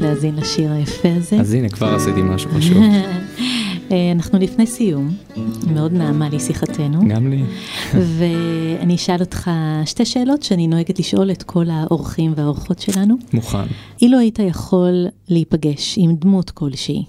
להאזין 0.00 0.36
לשיר 0.36 0.72
היפה 0.72 1.08
הזה. 1.16 1.36
אז 1.40 1.52
הנה, 1.54 1.68
כבר 1.68 1.94
עשיתי 1.94 2.22
משהו 2.22 2.50
חשוב. 2.50 2.82
אה, 3.92 4.12
אנחנו 4.12 4.38
לפני 4.38 4.66
סיום, 4.66 5.10
מאוד 5.74 5.92
נעמה 5.92 6.28
לי 6.28 6.40
שיחתנו, 6.40 7.08
גם 7.08 7.30
לי. 7.30 7.42
ואני 7.94 8.94
אשאל 8.94 9.20
אותך 9.20 9.50
שתי 9.84 10.04
שאלות 10.04 10.42
שאני 10.42 10.66
נוהגת 10.66 10.98
לשאול 10.98 11.30
את 11.30 11.42
כל 11.42 11.64
האורחים 11.70 12.32
והאורחות 12.36 12.78
שלנו. 12.78 13.16
מוכן. 13.32 13.64
אילו 14.02 14.18
היית 14.18 14.38
יכול 14.38 15.06
להיפגש 15.28 15.94
עם 15.98 16.16
דמות 16.16 16.50
כלשהי, 16.50 17.04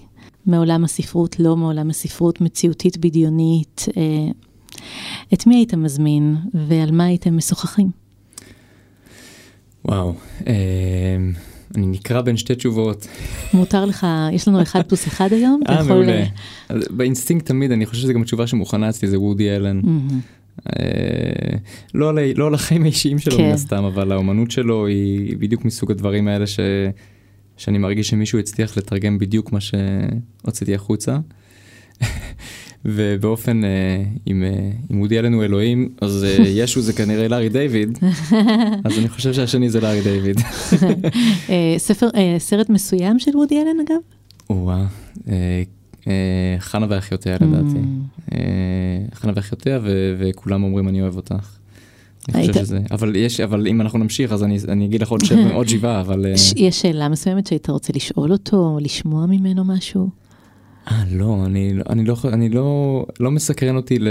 מעולם 0.46 0.84
הספרות, 0.84 1.40
לא 1.40 1.56
מעולם 1.56 1.90
הספרות, 1.90 2.40
מציאותית 2.40 2.98
בדיונית, 2.98 3.86
אה, 3.96 4.02
את 5.34 5.46
מי 5.46 5.56
היית 5.56 5.74
מזמין 5.74 6.36
ועל 6.54 6.90
מה 6.90 7.04
הייתם 7.04 7.36
משוחחים? 7.36 7.90
וואו. 9.84 10.14
אה, 10.46 10.54
אני 11.76 11.86
נקרא 11.86 12.20
בין 12.20 12.36
שתי 12.36 12.54
תשובות. 12.54 13.06
מותר 13.54 13.84
לך, 13.84 14.06
יש 14.32 14.48
לנו 14.48 14.62
אחד 14.62 14.82
פלוס 14.82 15.06
אחד 15.06 15.32
היום? 15.32 15.60
אתה 15.64 15.72
אה, 15.72 15.80
יכול- 15.80 15.92
מעולה. 15.92 16.24
אז 16.68 16.88
באינסטינקט 16.90 17.46
תמיד, 17.46 17.72
אני 17.72 17.86
חושב 17.86 18.02
שזו 18.02 18.12
גם 18.12 18.24
תשובה 18.24 18.46
שמוכנה 18.46 18.88
אצלי, 18.88 19.08
זה 19.08 19.20
וודי 19.20 19.56
אלן. 19.56 19.80
אה, 20.66 21.56
לא 21.94 22.08
על 22.08 22.18
לא 22.36 22.46
על 22.46 22.54
החיים 22.54 22.82
האישיים 22.82 23.18
שלו 23.18 23.36
כן. 23.36 23.42
מן 23.42 23.52
הסתם, 23.52 23.84
אבל 23.84 24.12
האומנות 24.12 24.50
שלו 24.50 24.86
היא 24.86 25.36
בדיוק 25.36 25.64
מסוג 25.64 25.90
הדברים 25.90 26.28
האלה 26.28 26.46
ש... 26.46 26.60
שאני 27.56 27.78
מרגיש 27.78 28.08
שמישהו 28.08 28.38
הצליח 28.38 28.76
לתרגם 28.76 29.18
בדיוק 29.18 29.52
מה 29.52 29.58
שהוצאתי 29.60 30.74
החוצה. 30.74 31.18
ובאופן, 32.84 33.64
אה, 33.64 34.04
אם, 34.26 34.42
אה, 34.42 34.70
אם 34.90 35.06
אלן 35.12 35.32
הוא 35.32 35.44
אלוהים, 35.44 35.88
אז 36.00 36.24
אה, 36.24 36.44
ישו 36.62 36.80
זה 36.80 36.92
כנראה 36.92 37.28
לארי 37.28 37.48
דיוויד, 37.48 37.98
אז 38.84 38.98
אני 38.98 39.08
חושב 39.08 39.32
שהשני 39.32 39.70
זה 39.70 39.80
לארי 39.80 40.02
דיוויד. 40.02 40.40
אה, 41.50 41.74
ספר, 41.78 42.08
אה, 42.14 42.36
סרט 42.38 42.68
מסוים 42.68 43.18
של 43.18 43.36
וודי 43.36 43.60
אלן 43.60 43.80
אגב? 43.86 44.00
או-אה, 44.50 44.86
אה, 45.28 45.62
אה, 46.08 46.56
חנה 46.58 46.86
ואחיותיה 46.88 47.34
לדעתי. 47.40 47.78
Mm. 47.78 48.32
אה, 48.34 48.38
חנה 49.14 49.32
ואחיותיה 49.36 49.80
וכולם 50.18 50.62
אומרים 50.62 50.88
אני 50.88 51.02
אוהב 51.02 51.16
אותך. 51.16 51.56
אני 52.34 52.48
חושב 52.48 52.64
שזה, 52.64 52.78
אבל 52.90 53.16
יש, 53.16 53.40
אבל 53.40 53.66
אם 53.66 53.80
אנחנו 53.80 53.98
נמשיך 53.98 54.32
אז 54.32 54.44
אני, 54.44 54.58
אני 54.68 54.84
אגיד 54.86 55.02
לך 55.02 55.08
עוד 55.08 55.24
שבע, 55.24 55.54
עוד 55.58 55.68
שבעה, 55.68 56.00
אבל... 56.00 56.26
אה, 56.26 56.32
יש 56.56 56.80
שאלה 56.80 57.08
מסוימת 57.08 57.46
שהיית 57.46 57.70
רוצה 57.70 57.92
לשאול 57.96 58.32
אותו, 58.32 58.56
או 58.56 58.78
לשמוע 58.82 59.26
ממנו 59.26 59.64
משהו? 59.64 60.19
אה, 60.88 61.02
לא, 61.10 61.42
אני, 61.46 61.72
אני 61.90 62.04
לא, 62.04 62.16
אני 62.32 62.48
לא, 62.48 63.04
לא 63.20 63.30
מסקרן 63.30 63.76
אותי 63.76 63.98
ל... 63.98 64.08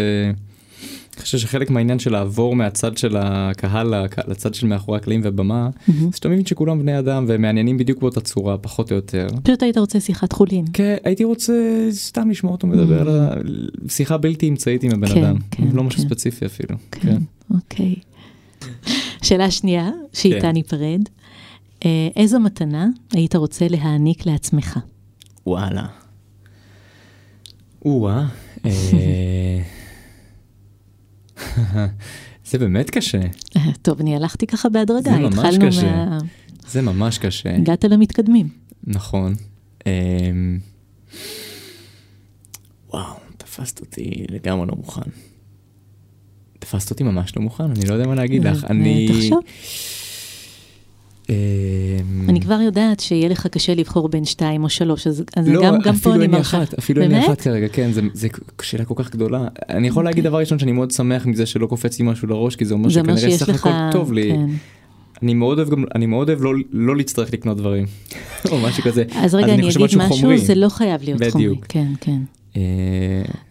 אני 1.15 1.23
חושב 1.23 1.37
שחלק 1.37 1.69
מהעניין 1.69 1.99
של 1.99 2.11
לעבור 2.11 2.55
מהצד 2.55 2.97
של 2.97 3.17
הקהל 3.17 3.93
לצד 4.27 4.53
של 4.53 4.67
מאחורי 4.67 4.97
הקלעים 4.97 5.21
ובמה. 5.23 5.69
זה 5.87 5.93
שאתה 6.15 6.29
מבין 6.29 6.45
שכולם 6.45 6.79
בני 6.79 6.99
אדם 6.99 7.25
והם 7.27 7.41
מעניינים 7.41 7.77
בדיוק 7.77 7.99
באותה 7.99 8.21
צורה, 8.21 8.57
פחות 8.57 8.91
או 8.91 8.95
יותר. 8.95 9.27
פשוט 9.43 9.63
היית 9.63 9.77
רוצה 9.77 9.99
שיחת 9.99 10.31
חולין. 10.33 10.65
כן, 10.73 10.95
הייתי 11.03 11.23
רוצה 11.23 11.53
סתם 11.91 12.29
לשמוע 12.29 12.51
אותו 12.51 12.67
מדבר, 12.67 13.01
על 13.01 13.09
ה- 13.09 13.33
שיחה 13.89 14.17
בלתי 14.17 14.49
אמצעית 14.49 14.83
עם 14.83 14.91
הבן 14.91 15.07
כן, 15.07 15.23
אדם, 15.23 15.35
כן, 15.51 15.63
לא 15.73 15.83
משהו 15.83 16.01
כן. 16.01 16.07
ספציפי 16.07 16.45
אפילו. 16.45 16.75
כן, 16.91 17.17
אוקיי. 17.53 17.95
שאלה 19.21 19.51
שנייה, 19.51 19.89
שאיתה 20.13 20.41
כן. 20.41 20.51
ניפרד. 20.51 21.01
אה, 21.85 22.07
איזו 22.15 22.39
מתנה 22.39 22.87
היית 23.13 23.35
רוצה 23.35 23.67
להעניק 23.67 24.25
לעצמך? 24.25 24.79
וואלה. 25.47 25.85
או-אה. 27.85 28.25
אה, 28.65 29.61
זה 32.45 32.57
באמת 32.57 32.89
קשה, 32.89 33.21
אה, 33.57 33.61
טוב, 33.81 33.99
אני 33.99 34.15
הלכתי 34.15 34.47
ככה 34.47 34.69
בהדרגה, 34.69 35.11
זה 35.11 35.17
ממש 35.17 35.33
התחלנו 35.33 35.67
קשה. 35.67 36.05
מה... 36.05 36.17
זה 36.67 36.81
ממש 36.81 37.17
קשה, 37.17 37.55
הגעת 37.55 37.83
למתקדמים. 37.83 38.49
נכון. 38.83 39.35
אמ, 39.85 40.59
וואו, 42.93 43.13
תפסת 43.37 43.79
אותי 43.79 44.25
לגמרי 44.29 44.67
לא 44.67 44.75
מוכן. 44.75 45.09
תפסת 46.59 46.91
אותי 46.91 47.03
ממש 47.03 47.35
לא 47.37 47.41
מוכן, 47.41 47.63
אני 47.63 47.85
לא 47.85 47.93
יודע 47.93 48.07
מה 48.07 48.15
להגיד 48.15 48.43
לך. 48.43 48.63
אה, 48.63 48.69
אני... 48.69 49.07
תחשוב. 49.07 49.39
אמ, 51.29 51.35
אני 52.29 52.41
כבר 52.41 52.61
יודעת 52.61 52.99
שיהיה 52.99 53.29
לך 53.29 53.47
קשה 53.47 53.73
לבחור 53.75 54.09
בין 54.09 54.25
שתיים 54.25 54.63
או 54.63 54.69
שלוש, 54.69 55.07
אז 55.07 55.23
אז 55.35 55.47
לא, 55.47 55.61
גם 55.63 55.73
גם 55.73 55.81
פה 55.83 55.89
אפילו 55.99 56.15
אני 56.15 56.23
אין 56.23 56.31
לי. 56.31 56.41
אחת, 56.41 56.73
אפילו 56.73 57.01
אין 57.01 57.11
לי? 57.11 57.25
אחת 57.25 57.41
כרגע, 57.41 57.67
כן, 57.67 57.89
זה 58.13 58.27
שאלה 58.61 58.85
כל 58.85 58.93
כך 58.97 59.11
גדולה. 59.11 59.47
אני 59.69 59.87
יכול 59.87 60.05
להגיד 60.05 60.23
דבר 60.23 60.37
ראשון 60.39 60.59
שאני 60.59 60.71
מאוד 60.71 60.91
שמח 60.91 61.25
מזה 61.25 61.45
שלא 61.45 61.67
קופץ 61.67 61.99
לי 61.99 62.05
משהו 62.05 62.27
לראש, 62.27 62.55
כי 62.55 62.65
זה 62.65 62.73
אומר 62.73 62.89
זה 62.89 62.99
שכנראה 62.99 63.37
סך. 63.37 63.49
הכל 63.65 63.69
טוב 63.91 64.13
לי. 64.13 64.31
כן. 64.31 64.49
אני 65.23 65.33
מאוד 65.33 65.57
אוהב 65.59 65.69
גם, 65.69 65.83
אני 65.95 66.05
מאוד 66.05 66.29
אוהב 66.29 66.41
לא- 66.43 66.53
לא 66.71 66.95
להצטרך 66.95 67.33
לקנות 67.33 67.57
דברים, 67.57 67.85
או 68.51 68.59
משהו 68.59 68.83
כזה. 68.83 69.03
אז 69.15 69.35
רגע, 69.35 69.53
אני 69.53 69.63
חושב 69.63 69.83
אגיד 69.83 69.97
משהו, 69.97 70.09
חומרי. 70.17 70.37
זה 70.37 70.55
לא 70.55 70.69
חייב 70.69 71.01
להיות 71.03 71.21
חומרי. 71.31 71.47
בדיוק. 71.47 71.65
כן, 71.69 71.91
כן. 72.01 72.17
אה, 72.57 72.61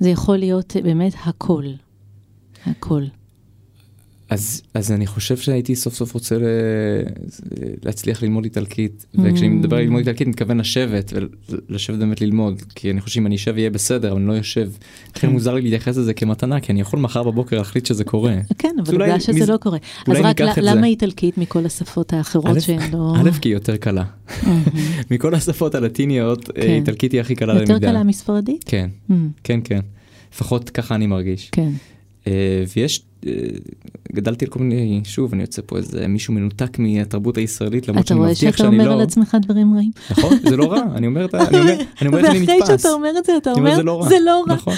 זה 0.01 0.09
יכול 0.11 0.37
להיות 0.37 0.77
באמת 0.85 1.13
הכל. 1.25 1.65
הכל. 2.67 3.03
אז, 4.31 4.63
אז 4.75 4.93
אני 4.93 5.07
חושב 5.07 5.37
שהייתי 5.37 5.75
סוף 5.77 5.95
סוף 5.95 6.15
רוצה 6.15 6.39
ל... 6.39 6.43
להצליח 7.85 8.23
ללמוד 8.23 8.45
איטלקית, 8.45 9.07
וכשאני 9.15 9.49
מדבר 9.49 9.77
על 9.77 9.83
ללמוד 9.83 9.99
איטלקית 9.99 10.23
אני 10.27 10.31
מתכוון 10.31 10.59
לשבת, 10.61 11.13
ולשבת 11.69 11.99
באמת 11.99 12.21
ללמוד, 12.21 12.63
כי 12.75 12.91
אני 12.91 13.01
חושב 13.01 13.15
שאם 13.15 13.27
אני 13.27 13.37
אשב 13.37 13.59
יהיה 13.59 13.71
בסדר, 13.71 14.11
אבל 14.13 14.19
אני 14.21 14.29
לא 14.29 14.33
יושב. 14.33 14.71
לכן 15.17 15.27
כן. 15.27 15.33
מוזר 15.33 15.55
לי 15.55 15.63
להתייחס 15.63 15.97
לזה 15.97 16.15
כמתנה, 16.15 16.61
כי 16.61 16.73
אני 16.73 16.81
יכול 16.81 16.99
מחר 17.01 17.23
בבוקר 17.23 17.59
להחליט 17.59 17.87
שזה 17.87 18.05
קורה. 18.05 18.37
כן, 18.59 18.77
אבל 18.85 18.93
עובדה 18.95 19.21
שזה 19.21 19.33
מז- 19.33 19.51
לא 19.51 19.57
קורה. 19.57 19.79
אז 20.07 20.17
רק. 20.23 20.41
למה 20.41 20.87
איטלקית 20.87 21.39
מכל 21.39 21.67
השפות 21.67 22.13
האחרות 22.13 22.61
שהן 22.61 22.91
לא... 22.93 23.15
א', 23.17 23.31
כי 23.41 23.49
היא 23.49 23.55
יותר 23.55 23.77
קלה. 23.77 24.05
מכל 25.11 25.35
השפות 25.35 25.75
הלטיניות, 25.75 26.51
אה, 26.51 26.63
כן. 26.63 26.69
איטלקית 26.75 27.13
היא 27.13 27.21
הכי 27.21 27.35
קלה 27.35 27.55
יותר 27.55 27.73
ללמידה. 27.73 27.89
קלה 27.91 28.03
מספרדית? 28.03 28.65
כן, 28.67 28.91
מהמם. 29.09 29.29
כן, 29.45 29.61
כן. 29.65 29.81
לפחות 30.35 30.71
ככה 30.71 30.95
אני 30.95 31.07
מרגיש. 31.07 31.49
כן. 31.53 31.69
אה, 32.27 32.65
ויש, 32.77 33.03
גדלתי 34.13 34.45
על 34.45 34.51
כל 34.51 34.59
מיני, 34.59 35.01
שוב, 35.05 35.33
אני 35.33 35.43
יוצא 35.43 35.63
פה 35.67 35.77
איזה 35.77 36.09
מישהו 36.09 36.35
מנותק 36.35 36.79
מהתרבות 36.79 37.37
הישראלית, 37.37 37.89
למרות 37.89 38.01
אתה 38.05 38.09
שאני 38.09 38.21
רואה 38.21 38.31
מבטיח 38.31 38.57
שאתה 38.57 38.65
שאני 38.65 38.79
לא... 38.79 38.83
אומר 38.83 38.93
על 38.95 39.01
עצמך 39.01 39.37
דברים 39.43 39.75
רעים? 39.75 39.91
נכון, 40.11 40.37
זה 40.49 40.57
לא 40.57 40.73
רע, 40.73 40.83
אני 40.95 41.07
אומר, 41.07 41.25
את 41.25 41.35
ה- 41.35 41.39
אני 41.49 41.59
אומר, 42.09 42.19
את 42.21 42.25
זה 42.25 42.39
ואחרי 42.39 42.57
נתפס. 42.57 42.69
שאתה 42.69 42.89
אומר 42.89 43.11
את 43.19 43.25
זה, 43.25 43.33
אתה 43.37 43.53
אומר, 43.53 43.77
זה 43.77 43.83
לא 43.83 44.01
רע. 44.03 44.09
זה 44.09 44.15
לא 44.25 44.45
רע. 44.49 44.55
נכון. 44.55 44.75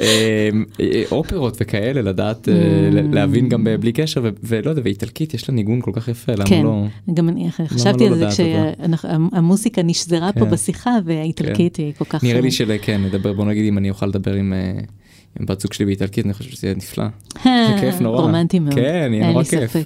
אה, 0.00 0.48
אה, 0.80 1.02
אופרות 1.12 1.56
וכאלה, 1.60 2.02
לדעת, 2.02 2.48
אה, 2.48 2.54
Mm. 2.54 3.14
להבין 3.14 3.48
גם 3.48 3.66
בלי 3.80 3.92
קשר, 3.92 4.22
ולא 4.42 4.70
יודע, 4.70 4.82
ואיטלקית 4.84 5.34
יש 5.34 5.48
לה 5.48 5.54
ניגון 5.54 5.80
כל 5.80 5.90
כך 5.94 6.08
יפה, 6.08 6.32
למה 6.32 6.44
כן, 6.46 6.62
לא... 6.64 6.84
גם 7.14 7.28
אני 7.28 7.48
חשבתי 7.66 8.08
לא 8.08 8.14
על 8.14 8.30
זה 8.30 8.44
לדעת 8.44 9.00
כשהמוזיקה 9.00 9.82
נשזרה 9.82 10.32
פה 10.32 10.44
כן. 10.44 10.50
בשיחה 10.50 10.90
והאיטלקית 11.04 11.76
היא 11.76 11.92
כל 11.98 12.04
כך... 12.04 12.24
נראה 12.24 12.40
לי 12.40 12.50
של... 12.50 12.72
כן, 12.82 13.00
נדבר, 13.04 13.32
בוא 13.32 13.44
נגיד 13.44 13.64
אם 13.68 13.78
אני 13.78 13.90
אוכל 13.90 14.06
לדבר 14.06 14.34
עם... 14.34 14.52
אה, 15.36 15.40
עם 15.40 15.46
בת 15.46 15.60
זוג 15.60 15.72
שלי 15.72 15.86
באיטלקית, 15.86 16.26
אני 16.26 16.34
חושב 16.34 16.50
שזה 16.50 16.66
יהיה 16.66 16.76
נפלא. 16.76 17.04
זה 17.44 17.76
כיף 17.80 18.00
נורא. 18.00 18.20
רומנטי 18.20 18.58
מאוד. 18.58 18.74
כן, 18.74 19.10
יהיה 19.12 19.30
נורא 19.30 19.44
כיף. 19.44 19.76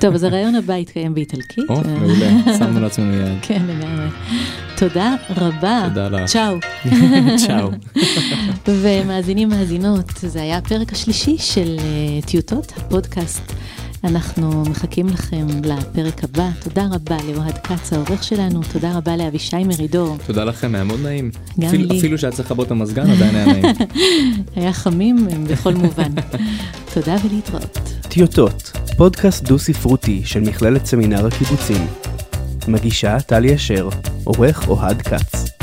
טוב, 0.00 0.14
אז 0.14 0.22
הרעיון 0.22 0.54
הבא 0.54 0.76
יתקיים 0.76 1.14
באיטלקית. 1.14 1.64
או, 1.70 1.74
אה, 1.76 1.82
מעולה, 1.82 2.58
שמנו 2.58 2.80
לעצמנו 2.80 3.14
יד. 3.14 3.38
כן, 3.46 3.62
לגמרי. 3.68 4.06
תודה 4.76 5.14
רבה. 5.36 5.82
תודה 5.88 6.08
לך. 6.08 6.30
צ'או. 6.30 6.56
צ'או. 7.46 7.70
ומאזינים 8.66 9.48
מאזינות, 9.48 10.12
זה 10.16 10.42
היה 10.42 10.56
הפרק 10.56 10.92
השלישי 10.92 11.38
של 11.38 11.76
אה, 11.78 12.22
טיוטות 12.26 12.72
הפודקאסט. 12.76 13.52
אנחנו 14.04 14.62
מחכים 14.62 15.06
לכם 15.08 15.46
לפרק 15.64 16.24
הבא. 16.24 16.48
תודה 16.60 16.86
רבה 16.92 17.16
לאוהד 17.32 17.58
כץ, 17.58 17.92
העורך 17.92 18.24
שלנו, 18.24 18.60
תודה 18.72 18.96
רבה 18.96 19.16
לאבישי 19.16 19.64
מרידור. 19.64 20.16
תודה 20.26 20.44
לכם, 20.44 20.74
היה 20.74 20.84
מאוד 20.84 21.00
נעים. 21.02 21.30
גם 21.60 21.68
אפילו- 21.68 21.88
לי. 21.92 21.98
אפילו 21.98 22.18
שהיה 22.18 22.32
צריך 22.32 22.50
לכבות 22.50 22.66
את 22.66 22.70
המזגן, 22.70 23.10
עדיין 23.10 23.34
היה 23.36 23.46
נעים. 23.46 23.64
היה 24.56 24.72
חמים 24.72 25.16
בכל 25.50 25.74
מובן. 25.74 26.12
תודה 26.94 27.16
ולהתראות. 27.24 27.78
טיוטות, 28.08 28.72
פודקאסט 28.96 29.44
דו-ספרותי 29.44 30.22
של 30.24 30.40
מכללת 30.40 30.86
סמינר 30.86 31.26
הקיבוצים. 31.26 31.86
מגישה 32.68 33.20
טלי 33.20 33.54
אשר, 33.54 33.88
עורך 34.24 34.68
אוהד 34.68 35.02
כץ. 35.02 35.57